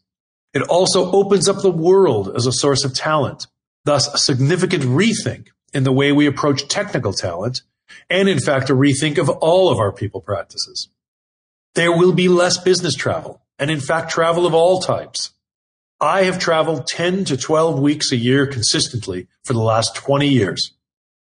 It 0.54 0.62
also 0.64 1.12
opens 1.12 1.50
up 1.50 1.62
the 1.62 1.72
world 1.72 2.34
as 2.36 2.46
a 2.46 2.54
source 2.54 2.86
of 2.86 2.94
talent, 2.94 3.48
thus 3.84 4.14
a 4.14 4.18
significant 4.18 4.84
rethink 4.84 5.48
in 5.74 5.84
the 5.84 5.92
way 5.92 6.12
we 6.12 6.28
approach 6.28 6.68
technical 6.68 7.12
talent, 7.12 7.62
and 8.10 8.30
in 8.30 8.40
fact, 8.40 8.70
a 8.70 8.74
rethink 8.74 9.18
of 9.18 9.30
all 9.30 9.70
of 9.70 9.80
our 9.80 9.92
people 9.92 10.22
practices. 10.22 10.90
There 11.78 11.96
will 11.96 12.12
be 12.12 12.28
less 12.28 12.58
business 12.58 12.96
travel, 12.96 13.40
and 13.60 13.70
in 13.70 13.80
fact, 13.80 14.10
travel 14.10 14.48
of 14.48 14.56
all 14.56 14.80
types. 14.80 15.34
I 16.02 16.24
have 16.24 16.40
traveled 16.40 16.88
10 16.88 17.26
to 17.26 17.38
12 17.38 17.80
weeks 17.80 18.12
a 18.12 18.16
year 18.16 18.48
consistently 18.48 19.28
for 19.44 19.54
the 19.54 19.60
last 19.60 19.94
20 19.94 20.28
years. 20.28 20.74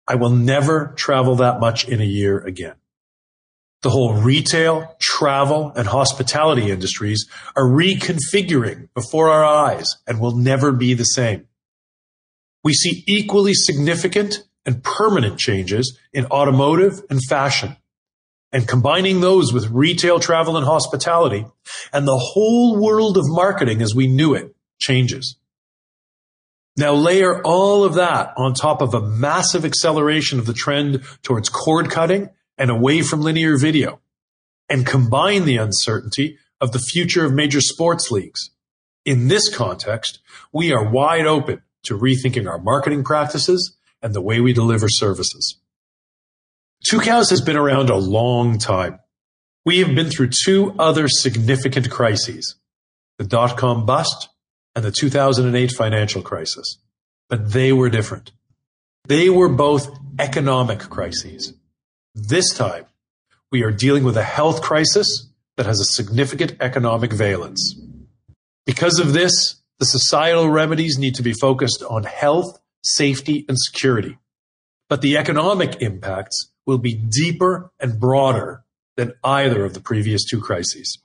I 0.05 0.15
will 0.15 0.31
never 0.31 0.91
travel 0.97 1.37
that 1.37 1.61
much 1.61 1.87
in 1.87 2.01
a 2.01 2.05
year 2.05 2.39
again. 2.39 2.75
The 3.83 3.91
whole 3.91 4.15
retail, 4.15 4.97
travel, 4.99 5.71
and 5.77 5.87
hospitality 5.87 6.69
industries 6.69 7.25
are 7.55 7.63
reconfiguring 7.63 8.89
before 8.93 9.29
our 9.29 9.45
eyes 9.45 9.87
and 10.05 10.19
will 10.19 10.35
never 10.35 10.73
be 10.73 10.93
the 10.93 11.05
same. 11.05 11.47
We 12.65 12.73
see 12.73 13.05
equally 13.07 13.53
significant 13.53 14.43
and 14.65 14.83
permanent 14.83 15.39
changes 15.39 15.97
in 16.11 16.25
automotive 16.25 17.01
and 17.09 17.21
fashion. 17.29 17.77
And 18.53 18.67
combining 18.67 19.19
those 19.19 19.51
with 19.51 19.71
retail, 19.71 20.19
travel, 20.19 20.55
and 20.57 20.65
hospitality, 20.65 21.45
and 21.91 22.07
the 22.07 22.17
whole 22.17 22.79
world 22.79 23.17
of 23.17 23.23
marketing 23.25 23.81
as 23.81 23.95
we 23.95 24.07
knew 24.07 24.35
it 24.35 24.55
changes. 24.79 25.37
Now 26.77 26.93
layer 26.93 27.41
all 27.41 27.83
of 27.83 27.95
that 27.95 28.33
on 28.37 28.53
top 28.53 28.81
of 28.81 28.93
a 28.93 29.01
massive 29.01 29.65
acceleration 29.65 30.37
of 30.37 30.45
the 30.45 30.53
trend 30.53 31.03
towards 31.23 31.49
cord 31.49 31.89
cutting 31.89 32.29
and 32.57 32.69
away 32.69 33.01
from 33.01 33.21
linear 33.21 33.57
video, 33.57 33.99
and 34.69 34.85
combine 34.85 35.45
the 35.45 35.57
uncertainty 35.57 36.37
of 36.61 36.71
the 36.71 36.79
future 36.79 37.25
of 37.25 37.33
major 37.33 37.59
sports 37.59 38.11
leagues. 38.11 38.51
In 39.03 39.27
this 39.27 39.53
context, 39.53 40.19
we 40.51 40.71
are 40.71 40.89
wide 40.89 41.25
open 41.25 41.63
to 41.83 41.97
rethinking 41.97 42.47
our 42.47 42.59
marketing 42.59 43.03
practices 43.03 43.75
and 44.01 44.13
the 44.13 44.21
way 44.21 44.39
we 44.39 44.53
deliver 44.53 44.87
services. 44.87 45.57
Tucows 46.89 47.29
has 47.29 47.41
been 47.41 47.55
around 47.55 47.89
a 47.89 47.95
long 47.95 48.57
time. 48.57 48.99
We 49.65 49.79
have 49.79 49.95
been 49.95 50.09
through 50.09 50.31
two 50.43 50.75
other 50.77 51.07
significant 51.07 51.89
crises, 51.89 52.55
the 53.17 53.23
dot-com 53.23 53.85
bust 53.85 54.27
and 54.75 54.83
the 54.83 54.91
2008 54.91 55.71
financial 55.71 56.21
crisis. 56.21 56.77
But 57.29 57.53
they 57.53 57.71
were 57.71 57.89
different. 57.89 58.33
They 59.05 59.29
were 59.29 59.49
both 59.49 59.97
economic 60.19 60.79
crises. 60.79 61.53
This 62.15 62.53
time, 62.53 62.85
we 63.51 63.63
are 63.63 63.71
dealing 63.71 64.03
with 64.03 64.17
a 64.17 64.23
health 64.23 64.61
crisis 64.61 65.29
that 65.55 65.65
has 65.65 65.79
a 65.79 65.85
significant 65.85 66.57
economic 66.59 67.13
valence. 67.13 67.79
Because 68.65 68.99
of 68.99 69.13
this, 69.13 69.61
the 69.79 69.85
societal 69.85 70.49
remedies 70.49 70.97
need 70.97 71.15
to 71.15 71.23
be 71.23 71.33
focused 71.33 71.83
on 71.83 72.03
health, 72.03 72.59
safety, 72.83 73.45
and 73.47 73.57
security. 73.59 74.17
But 74.89 75.01
the 75.01 75.17
economic 75.17 75.81
impacts 75.81 76.49
will 76.65 76.77
be 76.77 76.93
deeper 76.95 77.71
and 77.79 77.99
broader 77.99 78.63
than 78.95 79.13
either 79.23 79.65
of 79.65 79.73
the 79.73 79.79
previous 79.79 80.23
two 80.23 80.39
crises. 80.39 80.99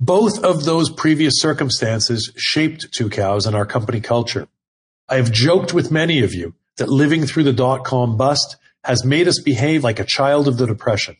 Both 0.00 0.42
of 0.42 0.64
those 0.64 0.90
previous 0.90 1.34
circumstances 1.36 2.32
shaped 2.36 2.92
Tucows 2.92 3.46
and 3.46 3.54
our 3.54 3.66
company 3.66 4.00
culture. 4.00 4.48
I 5.08 5.16
have 5.16 5.30
joked 5.30 5.74
with 5.74 5.90
many 5.90 6.22
of 6.22 6.34
you 6.34 6.54
that 6.76 6.88
living 6.88 7.26
through 7.26 7.44
the 7.44 7.52
dot-com 7.52 8.16
bust 8.16 8.56
has 8.84 9.04
made 9.04 9.28
us 9.28 9.40
behave 9.40 9.84
like 9.84 10.00
a 10.00 10.04
child 10.04 10.48
of 10.48 10.56
the 10.56 10.66
Depression. 10.66 11.16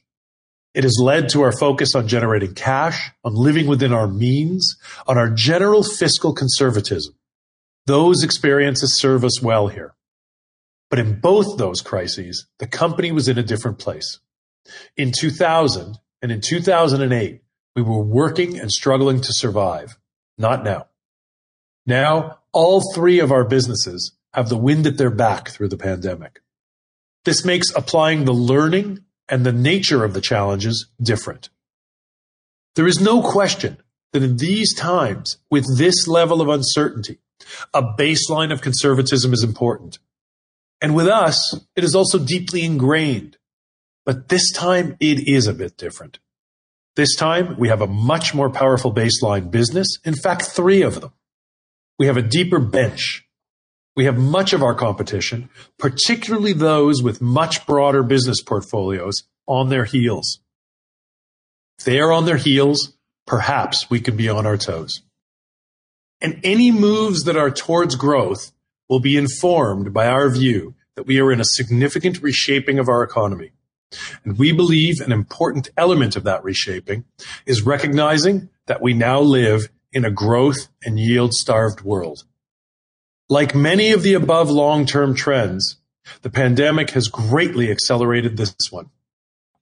It 0.75 0.85
has 0.85 0.99
led 0.99 1.29
to 1.29 1.43
our 1.43 1.53
focus 1.53 1.95
on 1.95 2.09
generating 2.09 2.55
cash, 2.55 3.11
on 3.23 3.35
living 3.35 3.67
within 3.67 3.93
our 3.93 4.09
means, 4.09 4.77
on 5.07 5.19
our 5.19 5.29
general 5.29 5.85
fiscal 5.85 6.35
conservatism. 6.35 7.15
Those 7.87 8.25
experiences 8.25 8.99
serve 8.99 9.23
us 9.23 9.43
well 9.43 9.69
here. 9.69 9.95
But 10.93 10.99
in 10.99 11.21
both 11.21 11.57
those 11.57 11.81
crises, 11.81 12.47
the 12.59 12.67
company 12.67 13.13
was 13.13 13.27
in 13.27 13.39
a 13.39 13.43
different 13.43 13.79
place. 13.79 14.21
In 14.95 15.11
2000 15.11 15.97
and 16.21 16.31
in 16.31 16.43
2008, 16.43 17.41
we 17.75 17.81
were 17.81 18.03
working 18.03 18.61
and 18.61 18.71
struggling 18.71 19.23
to 19.23 19.33
survive. 19.33 19.97
Not 20.37 20.65
now. 20.65 20.89
Now, 21.87 22.41
all 22.53 22.83
three 22.93 23.21
of 23.21 23.33
our 23.33 23.45
businesses 23.45 24.13
have 24.35 24.51
the 24.51 24.59
wind 24.59 24.87
at 24.87 24.99
their 24.99 25.09
back 25.09 25.49
through 25.49 25.69
the 25.69 25.79
pandemic. 25.79 26.43
This 27.25 27.43
makes 27.43 27.75
applying 27.75 28.27
the 28.27 28.35
learning 28.35 28.99
and 29.31 29.47
the 29.47 29.53
nature 29.53 30.05
of 30.05 30.13
the 30.13 30.21
challenges 30.21 30.91
different. 31.03 31.49
There 32.77 32.87
is 32.87 33.01
no 33.01 33.23
question 33.23 33.79
that 34.13 34.23
in 34.23 34.37
these 34.37 34.75
times, 34.75 35.39
with 35.51 35.79
this 35.79 36.07
level 36.07 36.43
of 36.43 36.51
uncertainty, 36.51 37.17
a 37.73 37.83
baseline 37.83 38.53
of 38.53 38.61
conservatism 38.61 39.33
is 39.33 39.43
important. 39.43 39.99
And 40.83 40.97
with 40.97 41.07
us, 41.07 41.55
it 41.77 41.85
is 41.85 41.95
also 41.95 42.19
deeply 42.19 42.65
ingrained. 42.65 43.39
But 44.05 44.29
this 44.29 44.51
time 44.51 44.97
it 44.99 45.29
is 45.29 45.47
a 45.47 45.55
bit 45.55 45.77
different. 45.77 46.19
This 46.97 47.15
time 47.15 47.57
we 47.57 47.69
have 47.69 47.81
a 47.81 47.87
much 47.87 48.35
more 48.35 48.51
powerful 48.51 48.93
baseline 48.93 49.51
business. 49.51 49.87
In 50.05 50.15
fact, 50.15 50.43
three 50.43 50.83
of 50.83 51.01
them. 51.01 51.13
We 52.01 52.07
have 52.07 52.17
a 52.17 52.23
deeper 52.23 52.59
bench. 52.59 53.25
We 53.95 54.07
have 54.07 54.19
much 54.19 54.53
of 54.53 54.63
our 54.63 54.75
competition, 54.75 55.51
particularly 55.79 56.53
those 56.53 57.01
with 57.01 57.23
much 57.23 57.65
broader 57.65 58.03
business 58.03 58.43
portfolios, 58.43 59.23
on 59.47 59.69
their 59.69 59.85
heels. 59.85 60.41
If 61.79 61.85
they 61.85 62.01
are 62.01 62.11
on 62.11 62.25
their 62.25 62.39
heels, 62.39 62.95
perhaps 63.27 63.89
we 63.89 64.01
could 64.01 64.17
be 64.17 64.29
on 64.29 64.47
our 64.47 64.57
toes. 64.57 65.03
And 66.21 66.41
any 66.43 66.71
moves 66.71 67.25
that 67.25 67.37
are 67.37 67.51
towards 67.51 67.95
growth 67.95 68.53
will 68.93 69.01
be 69.01 69.17
informed 69.17 69.91
by 69.95 70.07
our 70.07 70.29
view 70.29 70.75
that 70.97 71.07
we 71.07 71.19
are 71.19 71.33
in 71.33 71.41
a 71.41 71.47
significant 71.47 72.21
reshaping 72.21 72.79
of 72.79 72.91
our 72.91 73.03
economy. 73.03 73.51
And 74.23 74.37
we 74.37 74.53
believe 74.53 75.01
an 75.01 75.13
important 75.13 75.71
element 75.79 76.15
of 76.15 76.25
that 76.25 76.45
reshaping 76.45 77.07
is 77.47 77.63
recognizing 77.63 78.51
that 78.67 78.83
we 78.83 78.93
now 78.93 79.19
live 79.19 79.71
in 79.95 80.05
a 80.05 80.11
growth 80.11 80.69
and 80.85 81.01
yield 81.01 81.33
starved 81.33 81.81
world. 81.81 82.25
Like 83.31 83.55
many 83.55 83.93
of 83.93 84.03
the 84.03 84.13
above 84.13 84.51
long-term 84.51 85.15
trends, 85.15 85.79
the 86.21 86.29
pandemic 86.29 86.91
has 86.91 87.09
greatly 87.09 87.71
accelerated 87.71 88.37
this 88.37 88.55
one. 88.71 88.91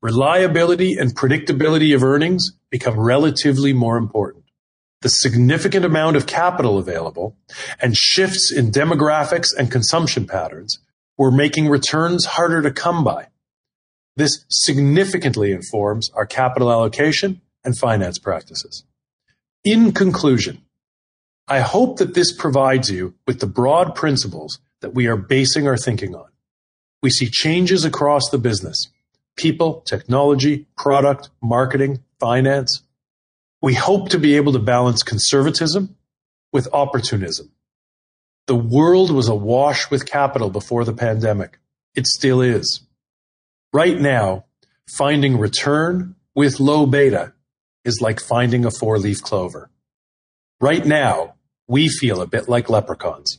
Reliability 0.02 0.96
and 0.98 1.14
predictability 1.14 1.94
of 1.94 2.02
earnings 2.02 2.50
become 2.68 2.98
relatively 2.98 3.72
more 3.72 3.96
important. 3.96 4.39
The 5.02 5.08
significant 5.08 5.84
amount 5.84 6.16
of 6.16 6.26
capital 6.26 6.78
available 6.78 7.36
and 7.80 7.96
shifts 7.96 8.52
in 8.54 8.70
demographics 8.70 9.48
and 9.56 9.70
consumption 9.70 10.26
patterns 10.26 10.78
were 11.16 11.30
making 11.30 11.68
returns 11.68 12.26
harder 12.26 12.60
to 12.62 12.70
come 12.70 13.02
by. 13.02 13.28
This 14.16 14.44
significantly 14.50 15.52
informs 15.52 16.10
our 16.10 16.26
capital 16.26 16.70
allocation 16.70 17.40
and 17.64 17.78
finance 17.78 18.18
practices. 18.18 18.84
In 19.64 19.92
conclusion, 19.92 20.62
I 21.48 21.60
hope 21.60 21.98
that 21.98 22.14
this 22.14 22.32
provides 22.32 22.90
you 22.90 23.14
with 23.26 23.40
the 23.40 23.46
broad 23.46 23.94
principles 23.94 24.60
that 24.80 24.94
we 24.94 25.06
are 25.06 25.16
basing 25.16 25.66
our 25.66 25.76
thinking 25.76 26.14
on. 26.14 26.28
We 27.02 27.10
see 27.10 27.26
changes 27.26 27.84
across 27.84 28.28
the 28.30 28.38
business, 28.38 28.88
people, 29.36 29.80
technology, 29.80 30.66
product, 30.76 31.30
marketing, 31.42 32.02
finance. 32.18 32.82
We 33.62 33.74
hope 33.74 34.08
to 34.10 34.18
be 34.18 34.36
able 34.36 34.52
to 34.54 34.58
balance 34.58 35.02
conservatism 35.02 35.96
with 36.52 36.68
opportunism. 36.72 37.50
The 38.46 38.56
world 38.56 39.10
was 39.10 39.28
awash 39.28 39.90
with 39.90 40.06
capital 40.06 40.50
before 40.50 40.84
the 40.84 40.94
pandemic. 40.94 41.58
It 41.94 42.06
still 42.06 42.40
is. 42.40 42.80
Right 43.72 44.00
now, 44.00 44.46
finding 44.88 45.38
return 45.38 46.16
with 46.34 46.58
low 46.58 46.86
beta 46.86 47.34
is 47.84 48.00
like 48.00 48.18
finding 48.18 48.64
a 48.64 48.70
four-leaf 48.70 49.22
clover. 49.22 49.70
Right 50.60 50.84
now, 50.84 51.34
we 51.68 51.88
feel 51.88 52.20
a 52.22 52.26
bit 52.26 52.48
like 52.48 52.70
leprechauns. 52.70 53.38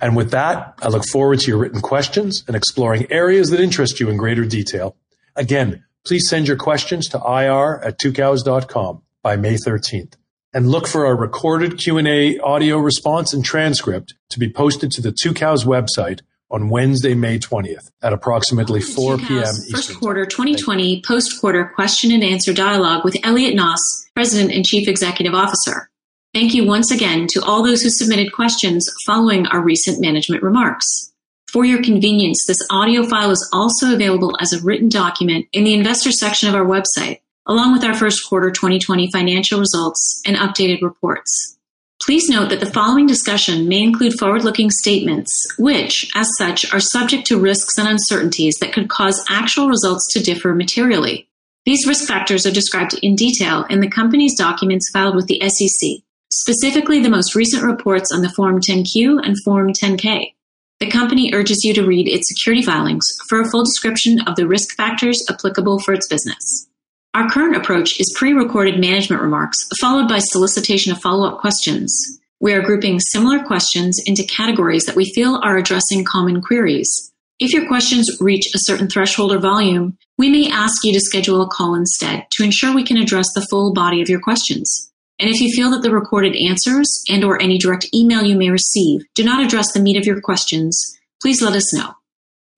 And 0.00 0.16
with 0.16 0.32
that, 0.32 0.74
I 0.82 0.88
look 0.88 1.04
forward 1.08 1.40
to 1.40 1.48
your 1.48 1.58
written 1.58 1.80
questions 1.80 2.44
and 2.46 2.54
exploring 2.54 3.10
areas 3.10 3.50
that 3.50 3.60
interest 3.60 4.00
you 4.00 4.10
in 4.10 4.16
greater 4.16 4.44
detail. 4.44 4.96
Again, 5.34 5.84
please 6.06 6.28
send 6.28 6.46
your 6.46 6.58
questions 6.58 7.08
to 7.08 7.18
ir 7.18 7.82
at 7.82 7.98
tucows.com 7.98 9.02
by 9.24 9.34
May 9.36 9.54
13th 9.54 10.14
and 10.52 10.68
look 10.68 10.86
for 10.86 11.04
our 11.04 11.16
recorded 11.16 11.78
Q&A 11.78 12.38
audio 12.38 12.78
response 12.78 13.34
and 13.34 13.44
transcript 13.44 14.14
to 14.30 14.38
be 14.38 14.48
posted 14.48 14.92
to 14.92 15.00
the 15.00 15.10
Tucows 15.10 15.66
website 15.66 16.20
on 16.50 16.68
Wednesday, 16.68 17.14
May 17.14 17.38
20th 17.40 17.90
at 18.02 18.12
approximately 18.12 18.80
4 18.80 19.18
p.m. 19.18 19.38
Eastern. 19.38 19.72
First 19.72 19.98
quarter 19.98 20.26
2020 20.26 21.02
post 21.04 21.40
quarter 21.40 21.72
question 21.74 22.12
and 22.12 22.22
answer 22.22 22.52
dialogue 22.52 23.02
with 23.02 23.16
Elliot 23.24 23.56
Noss, 23.56 23.80
President 24.14 24.52
and 24.52 24.64
Chief 24.64 24.86
Executive 24.86 25.34
Officer. 25.34 25.90
Thank 26.32 26.54
you 26.54 26.66
once 26.66 26.92
again 26.92 27.26
to 27.30 27.42
all 27.42 27.64
those 27.64 27.82
who 27.82 27.90
submitted 27.90 28.32
questions 28.32 28.88
following 29.06 29.46
our 29.48 29.60
recent 29.60 30.00
management 30.00 30.42
remarks. 30.42 31.12
For 31.48 31.64
your 31.64 31.82
convenience, 31.82 32.44
this 32.46 32.60
audio 32.70 33.04
file 33.04 33.30
is 33.30 33.48
also 33.52 33.94
available 33.94 34.36
as 34.40 34.52
a 34.52 34.60
written 34.62 34.88
document 34.88 35.46
in 35.52 35.64
the 35.64 35.74
investor 35.74 36.12
section 36.12 36.48
of 36.48 36.54
our 36.54 36.64
website, 36.64 37.20
along 37.46 37.72
with 37.72 37.84
our 37.84 37.94
first 37.94 38.28
quarter 38.28 38.50
2020 38.50 39.10
financial 39.10 39.60
results 39.60 40.22
and 40.26 40.36
updated 40.36 40.82
reports. 40.82 41.58
Please 42.02 42.28
note 42.28 42.50
that 42.50 42.60
the 42.60 42.70
following 42.72 43.06
discussion 43.06 43.68
may 43.68 43.82
include 43.82 44.18
forward-looking 44.18 44.70
statements, 44.70 45.30
which, 45.58 46.10
as 46.14 46.28
such, 46.36 46.70
are 46.72 46.80
subject 46.80 47.26
to 47.26 47.38
risks 47.38 47.78
and 47.78 47.88
uncertainties 47.88 48.56
that 48.60 48.72
could 48.72 48.88
cause 48.88 49.24
actual 49.28 49.68
results 49.68 50.06
to 50.12 50.22
differ 50.22 50.54
materially. 50.54 51.28
These 51.64 51.86
risk 51.86 52.06
factors 52.06 52.44
are 52.44 52.50
described 52.50 52.98
in 53.02 53.14
detail 53.14 53.64
in 53.70 53.80
the 53.80 53.88
company's 53.88 54.36
documents 54.36 54.90
filed 54.92 55.16
with 55.16 55.28
the 55.28 55.40
SEC, 55.48 56.02
specifically 56.30 57.00
the 57.00 57.08
most 57.08 57.34
recent 57.34 57.62
reports 57.62 58.12
on 58.12 58.20
the 58.20 58.28
Form 58.28 58.60
10-Q 58.60 59.20
and 59.20 59.36
Form 59.42 59.72
10-K. 59.72 60.34
The 60.80 60.90
company 60.90 61.32
urges 61.32 61.64
you 61.64 61.72
to 61.72 61.86
read 61.86 62.08
its 62.08 62.28
security 62.28 62.62
filings 62.62 63.06
for 63.28 63.40
a 63.40 63.48
full 63.48 63.64
description 63.64 64.20
of 64.26 64.36
the 64.36 64.46
risk 64.46 64.76
factors 64.76 65.24
applicable 65.30 65.78
for 65.78 65.94
its 65.94 66.08
business. 66.08 66.68
Our 67.14 67.28
current 67.28 67.54
approach 67.54 68.00
is 68.00 68.12
pre-recorded 68.16 68.80
management 68.80 69.22
remarks 69.22 69.58
followed 69.80 70.08
by 70.08 70.18
solicitation 70.18 70.90
of 70.90 71.00
follow-up 71.00 71.38
questions. 71.38 71.96
We 72.40 72.52
are 72.52 72.60
grouping 72.60 72.98
similar 72.98 73.44
questions 73.44 74.02
into 74.04 74.24
categories 74.24 74.84
that 74.86 74.96
we 74.96 75.12
feel 75.14 75.40
are 75.44 75.56
addressing 75.56 76.04
common 76.04 76.42
queries. 76.42 77.12
If 77.38 77.52
your 77.52 77.68
questions 77.68 78.10
reach 78.20 78.52
a 78.52 78.58
certain 78.58 78.88
threshold 78.88 79.32
or 79.32 79.38
volume, 79.38 79.96
we 80.18 80.28
may 80.28 80.50
ask 80.50 80.82
you 80.82 80.92
to 80.92 80.98
schedule 80.98 81.40
a 81.40 81.46
call 81.46 81.76
instead 81.76 82.26
to 82.32 82.42
ensure 82.42 82.74
we 82.74 82.84
can 82.84 82.96
address 82.96 83.26
the 83.32 83.46
full 83.48 83.72
body 83.72 84.02
of 84.02 84.08
your 84.08 84.20
questions. 84.20 84.90
And 85.20 85.30
if 85.30 85.40
you 85.40 85.52
feel 85.54 85.70
that 85.70 85.82
the 85.82 85.92
recorded 85.92 86.34
answers 86.34 87.04
and 87.08 87.22
or 87.22 87.40
any 87.40 87.58
direct 87.58 87.86
email 87.94 88.24
you 88.24 88.36
may 88.36 88.50
receive 88.50 89.02
do 89.14 89.22
not 89.22 89.44
address 89.44 89.72
the 89.72 89.80
meat 89.80 89.96
of 89.96 90.04
your 90.04 90.20
questions, 90.20 90.98
please 91.22 91.40
let 91.40 91.54
us 91.54 91.72
know. 91.72 91.94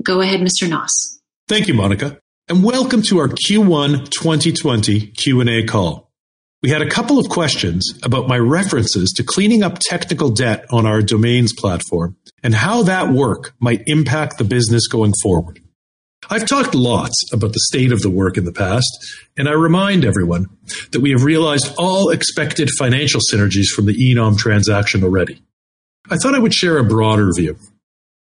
Go 0.03 0.23
ahead, 0.23 0.41
Mr. 0.41 0.67
Noss. 0.67 1.19
Thank 1.47 1.69
you, 1.69 1.75
Monica 1.75 2.19
and 2.49 2.63
welcome 2.63 3.03
to 3.03 3.19
our 3.19 3.27
Q1 3.27 4.09
2020 4.09 5.09
Q&A 5.09 5.65
call. 5.65 6.13
We 6.63 6.71
had 6.71 6.81
a 6.81 6.89
couple 6.89 7.19
of 7.19 7.29
questions 7.29 7.99
about 8.05 8.29
my 8.29 8.39
references 8.39 9.13
to 9.17 9.25
cleaning 9.25 9.65
up 9.65 9.81
technical 9.81 10.31
debt 10.31 10.65
on 10.71 10.87
our 10.87 11.03
domains 11.03 11.53
platform 11.53 12.17
and 12.45 12.55
how 12.55 12.85
that 12.85 13.11
work 13.11 13.55
might 13.59 13.83
impact 13.87 14.39
the 14.39 14.45
business 14.45 14.87
going 14.87 15.13
forward. 15.25 15.59
I've 16.31 16.47
talked 16.47 16.77
lots 16.77 17.21
about 17.33 17.53
the 17.53 17.65
state 17.65 17.91
of 17.91 18.03
the 18.03 18.11
work 18.11 18.37
in 18.37 18.45
the 18.45 18.53
past, 18.53 18.97
and 19.37 19.49
I 19.49 19.53
remind 19.53 20.05
everyone 20.05 20.47
that 20.93 21.01
we 21.01 21.11
have 21.11 21.25
realized 21.25 21.75
all 21.77 22.11
expected 22.11 22.71
financial 22.79 23.21
synergies 23.21 23.71
from 23.75 23.87
the 23.87 23.95
Enom 23.95 24.39
transaction 24.39 25.03
already. 25.03 25.43
I 26.09 26.17
thought 26.17 26.37
I 26.37 26.41
would 26.41 26.55
share 26.55 26.79
a 26.79 26.85
broader 26.85 27.33
view. 27.35 27.59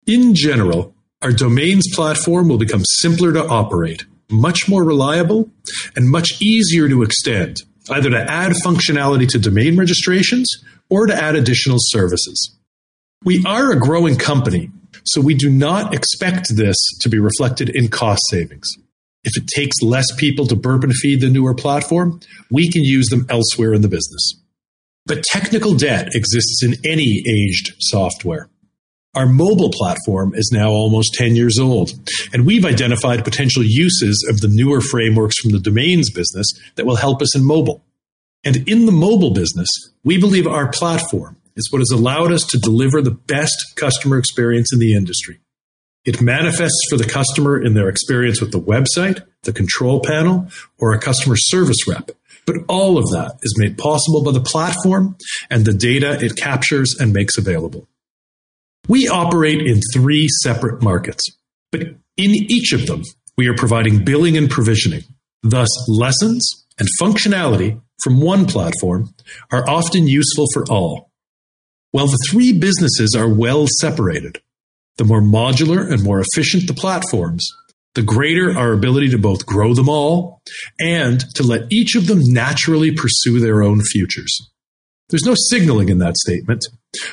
In 0.05 0.35
general, 0.35 0.92
our 1.23 1.31
domains 1.31 1.87
platform 1.95 2.49
will 2.49 2.57
become 2.57 2.83
simpler 2.85 3.31
to 3.31 3.47
operate, 3.47 4.05
much 4.29 4.67
more 4.67 4.83
reliable, 4.83 5.49
and 5.95 6.09
much 6.09 6.41
easier 6.41 6.89
to 6.89 7.01
extend, 7.01 7.61
either 7.89 8.09
to 8.09 8.19
add 8.29 8.51
functionality 8.63 9.27
to 9.29 9.39
domain 9.39 9.77
registrations 9.77 10.49
or 10.89 11.07
to 11.07 11.15
add 11.15 11.35
additional 11.35 11.77
services. 11.79 12.55
We 13.23 13.41
are 13.45 13.71
a 13.71 13.79
growing 13.79 14.17
company, 14.17 14.69
so 15.05 15.21
we 15.21 15.33
do 15.33 15.49
not 15.49 15.93
expect 15.93 16.55
this 16.55 16.77
to 16.99 17.09
be 17.09 17.19
reflected 17.19 17.69
in 17.69 17.87
cost 17.87 18.21
savings. 18.29 18.67
If 19.23 19.37
it 19.37 19.47
takes 19.47 19.81
less 19.81 20.13
people 20.17 20.45
to 20.47 20.55
burp 20.57 20.83
and 20.83 20.93
feed 20.93 21.21
the 21.21 21.29
newer 21.29 21.55
platform, 21.55 22.19
we 22.51 22.69
can 22.69 22.83
use 22.83 23.07
them 23.07 23.25
elsewhere 23.29 23.73
in 23.73 23.81
the 23.81 23.87
business. 23.87 24.35
But 25.05 25.23
technical 25.23 25.73
debt 25.73 26.09
exists 26.13 26.61
in 26.63 26.75
any 26.85 27.23
aged 27.25 27.73
software. 27.79 28.49
Our 29.15 29.27
mobile 29.27 29.69
platform 29.71 30.33
is 30.33 30.49
now 30.51 30.69
almost 30.71 31.13
10 31.13 31.35
years 31.35 31.59
old, 31.59 31.91
and 32.33 32.47
we've 32.47 32.65
identified 32.65 33.23
potential 33.23 33.61
uses 33.63 34.25
of 34.27 34.41
the 34.41 34.47
newer 34.47 34.81
frameworks 34.81 35.37
from 35.37 35.51
the 35.51 35.59
domains 35.59 36.09
business 36.09 36.51
that 36.75 36.87
will 36.87 36.95
help 36.95 37.21
us 37.21 37.35
in 37.35 37.45
mobile. 37.45 37.85
And 38.43 38.67
in 38.67 38.87
the 38.87 38.91
mobile 38.91 39.31
business, 39.31 39.69
we 40.03 40.19
believe 40.19 40.47
our 40.47 40.69
platform 40.69 41.37
is 41.55 41.71
what 41.71 41.79
has 41.79 41.91
allowed 41.91 42.31
us 42.31 42.43
to 42.47 42.57
deliver 42.57 43.03
the 43.03 43.11
best 43.11 43.75
customer 43.75 44.17
experience 44.17 44.73
in 44.73 44.79
the 44.79 44.95
industry. 44.95 45.39
It 46.05 46.19
manifests 46.19 46.81
for 46.89 46.97
the 46.97 47.07
customer 47.07 47.61
in 47.61 47.75
their 47.75 47.89
experience 47.89 48.41
with 48.41 48.51
the 48.51 48.59
website, 48.59 49.23
the 49.43 49.53
control 49.53 50.01
panel, 50.01 50.47
or 50.79 50.93
a 50.93 50.99
customer 50.99 51.35
service 51.37 51.87
rep. 51.87 52.09
But 52.45 52.57
all 52.67 52.97
of 52.97 53.05
that 53.11 53.37
is 53.43 53.55
made 53.57 53.77
possible 53.77 54.23
by 54.23 54.31
the 54.31 54.41
platform 54.41 55.15
and 55.49 55.65
the 55.65 55.73
data 55.73 56.17
it 56.19 56.35
captures 56.35 56.95
and 56.99 57.13
makes 57.13 57.37
available. 57.37 57.87
We 58.87 59.07
operate 59.07 59.61
in 59.61 59.79
three 59.93 60.27
separate 60.41 60.81
markets, 60.81 61.23
but 61.71 61.81
in 62.17 62.31
each 62.31 62.73
of 62.73 62.85
them, 62.85 63.03
we 63.37 63.47
are 63.47 63.55
providing 63.55 64.03
billing 64.03 64.37
and 64.37 64.49
provisioning. 64.49 65.03
Thus, 65.41 65.69
lessons 65.87 66.65
and 66.77 66.87
functionality 67.01 67.81
from 68.03 68.19
one 68.19 68.45
platform 68.45 69.13
are 69.51 69.67
often 69.69 70.07
useful 70.07 70.45
for 70.53 70.65
all. 70.69 71.11
While 71.91 72.07
the 72.07 72.25
three 72.29 72.51
businesses 72.51 73.15
are 73.15 73.29
well 73.29 73.67
separated, 73.79 74.41
the 74.97 75.05
more 75.05 75.21
modular 75.21 75.91
and 75.91 76.03
more 76.03 76.21
efficient 76.21 76.67
the 76.67 76.73
platforms, 76.73 77.47
the 77.95 78.01
greater 78.01 78.57
our 78.57 78.73
ability 78.73 79.09
to 79.09 79.17
both 79.17 79.45
grow 79.45 79.73
them 79.73 79.89
all 79.89 80.41
and 80.79 81.21
to 81.35 81.43
let 81.43 81.71
each 81.71 81.95
of 81.95 82.07
them 82.07 82.19
naturally 82.23 82.91
pursue 82.91 83.39
their 83.39 83.63
own 83.63 83.81
futures. 83.81 84.51
There's 85.09 85.25
no 85.25 85.35
signaling 85.35 85.89
in 85.89 85.99
that 85.99 86.17
statement, 86.17 86.65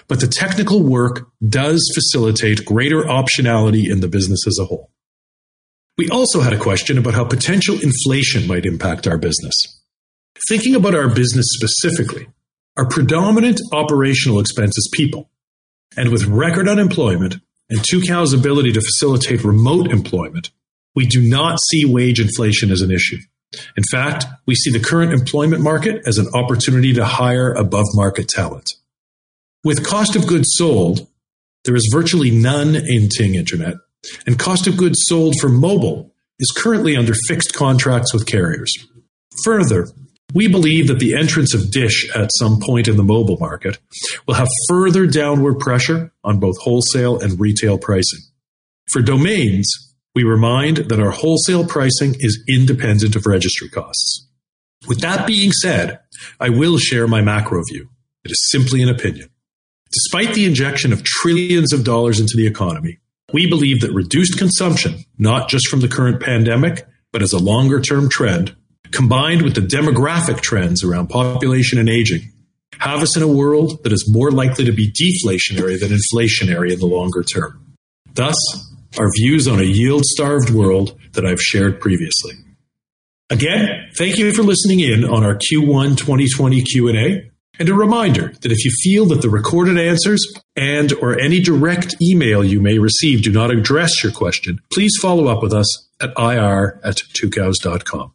but 0.08 0.20
the 0.20 0.26
technical 0.26 0.82
work 0.82 1.28
does 1.46 1.90
facilitate 1.94 2.64
greater 2.64 3.02
optionality 3.02 3.90
in 3.90 4.00
the 4.00 4.08
business 4.08 4.46
as 4.46 4.58
a 4.60 4.64
whole. 4.64 4.90
We 5.98 6.08
also 6.08 6.40
had 6.40 6.52
a 6.52 6.58
question 6.58 6.96
about 6.96 7.14
how 7.14 7.24
potential 7.24 7.78
inflation 7.80 8.46
might 8.46 8.64
impact 8.64 9.06
our 9.06 9.18
business. 9.18 9.54
Thinking 10.48 10.74
about 10.74 10.94
our 10.94 11.12
business 11.12 11.46
specifically, 11.50 12.26
our 12.76 12.88
predominant 12.88 13.60
operational 13.72 14.40
expense 14.40 14.78
is 14.78 14.88
people. 14.94 15.28
And 15.96 16.10
with 16.10 16.24
record 16.24 16.68
unemployment 16.68 17.36
and 17.68 17.80
Tucows' 17.80 18.34
ability 18.34 18.72
to 18.72 18.80
facilitate 18.80 19.44
remote 19.44 19.90
employment, 19.90 20.50
we 20.94 21.06
do 21.06 21.20
not 21.20 21.58
see 21.68 21.84
wage 21.84 22.20
inflation 22.20 22.70
as 22.70 22.80
an 22.80 22.90
issue. 22.90 23.18
In 23.76 23.82
fact, 23.90 24.26
we 24.46 24.54
see 24.54 24.70
the 24.70 24.80
current 24.80 25.12
employment 25.12 25.62
market 25.62 26.02
as 26.06 26.18
an 26.18 26.28
opportunity 26.34 26.92
to 26.94 27.04
hire 27.04 27.52
above 27.52 27.86
market 27.94 28.28
talent. 28.28 28.66
With 29.64 29.84
cost 29.84 30.16
of 30.16 30.26
goods 30.26 30.48
sold, 30.52 31.08
there 31.64 31.74
is 31.74 31.90
virtually 31.92 32.30
none 32.30 32.74
in 32.74 33.08
Ting 33.08 33.34
Internet, 33.34 33.74
and 34.26 34.38
cost 34.38 34.66
of 34.66 34.76
goods 34.76 35.00
sold 35.02 35.34
for 35.40 35.48
mobile 35.48 36.12
is 36.38 36.54
currently 36.56 36.96
under 36.96 37.12
fixed 37.28 37.52
contracts 37.52 38.14
with 38.14 38.26
carriers. 38.26 38.72
Further, 39.44 39.88
we 40.32 40.48
believe 40.48 40.86
that 40.86 41.00
the 41.00 41.14
entrance 41.14 41.54
of 41.54 41.70
Dish 41.70 42.08
at 42.14 42.30
some 42.38 42.60
point 42.60 42.88
in 42.88 42.96
the 42.96 43.02
mobile 43.02 43.36
market 43.38 43.78
will 44.26 44.34
have 44.34 44.48
further 44.68 45.06
downward 45.06 45.58
pressure 45.58 46.12
on 46.24 46.38
both 46.38 46.56
wholesale 46.60 47.18
and 47.18 47.38
retail 47.40 47.78
pricing. 47.78 48.20
For 48.90 49.02
domains, 49.02 49.89
we 50.14 50.24
remind 50.24 50.78
that 50.78 51.00
our 51.00 51.10
wholesale 51.10 51.66
pricing 51.66 52.14
is 52.18 52.42
independent 52.48 53.16
of 53.16 53.26
registry 53.26 53.68
costs. 53.68 54.26
With 54.88 55.00
that 55.00 55.26
being 55.26 55.52
said, 55.52 56.00
I 56.38 56.48
will 56.48 56.78
share 56.78 57.06
my 57.06 57.20
macro 57.20 57.62
view. 57.70 57.88
It 58.24 58.32
is 58.32 58.50
simply 58.50 58.82
an 58.82 58.88
opinion. 58.88 59.30
Despite 59.92 60.34
the 60.34 60.46
injection 60.46 60.92
of 60.92 61.02
trillions 61.02 61.72
of 61.72 61.84
dollars 61.84 62.20
into 62.20 62.36
the 62.36 62.46
economy, 62.46 62.98
we 63.32 63.48
believe 63.48 63.80
that 63.80 63.92
reduced 63.92 64.38
consumption, 64.38 65.04
not 65.18 65.48
just 65.48 65.68
from 65.68 65.80
the 65.80 65.88
current 65.88 66.20
pandemic, 66.20 66.86
but 67.12 67.22
as 67.22 67.32
a 67.32 67.38
longer 67.38 67.80
term 67.80 68.08
trend, 68.08 68.54
combined 68.90 69.42
with 69.42 69.54
the 69.54 69.60
demographic 69.60 70.40
trends 70.40 70.82
around 70.82 71.08
population 71.08 71.78
and 71.78 71.88
aging, 71.88 72.32
have 72.78 73.02
us 73.02 73.16
in 73.16 73.22
a 73.22 73.28
world 73.28 73.82
that 73.82 73.92
is 73.92 74.10
more 74.10 74.30
likely 74.30 74.64
to 74.64 74.72
be 74.72 74.90
deflationary 74.90 75.78
than 75.78 75.90
inflationary 75.90 76.72
in 76.72 76.78
the 76.78 76.86
longer 76.86 77.22
term. 77.22 77.74
Thus, 78.14 78.36
our 78.98 79.08
views 79.18 79.46
on 79.46 79.60
a 79.60 79.64
yield 79.64 80.04
starved 80.04 80.50
world 80.50 80.98
that 81.12 81.24
I've 81.24 81.40
shared 81.40 81.80
previously. 81.80 82.32
Again, 83.30 83.88
thank 83.96 84.18
you 84.18 84.32
for 84.32 84.42
listening 84.42 84.80
in 84.80 85.04
on 85.04 85.24
our 85.24 85.34
Q1 85.34 85.96
2020 85.96 86.62
Q&A. 86.62 87.30
And 87.60 87.68
a 87.68 87.74
reminder 87.74 88.32
that 88.40 88.50
if 88.50 88.64
you 88.64 88.70
feel 88.82 89.04
that 89.06 89.20
the 89.20 89.28
recorded 89.28 89.78
answers 89.78 90.26
and 90.56 90.92
or 90.94 91.20
any 91.20 91.40
direct 91.40 91.94
email 92.00 92.42
you 92.42 92.60
may 92.60 92.78
receive 92.78 93.22
do 93.22 93.30
not 93.30 93.50
address 93.50 94.02
your 94.02 94.12
question, 94.12 94.60
please 94.72 94.96
follow 95.00 95.28
up 95.28 95.42
with 95.42 95.52
us 95.52 95.88
at 96.00 96.10
ir 96.18 96.80
at 96.82 96.96
tucows.com. 97.12 98.14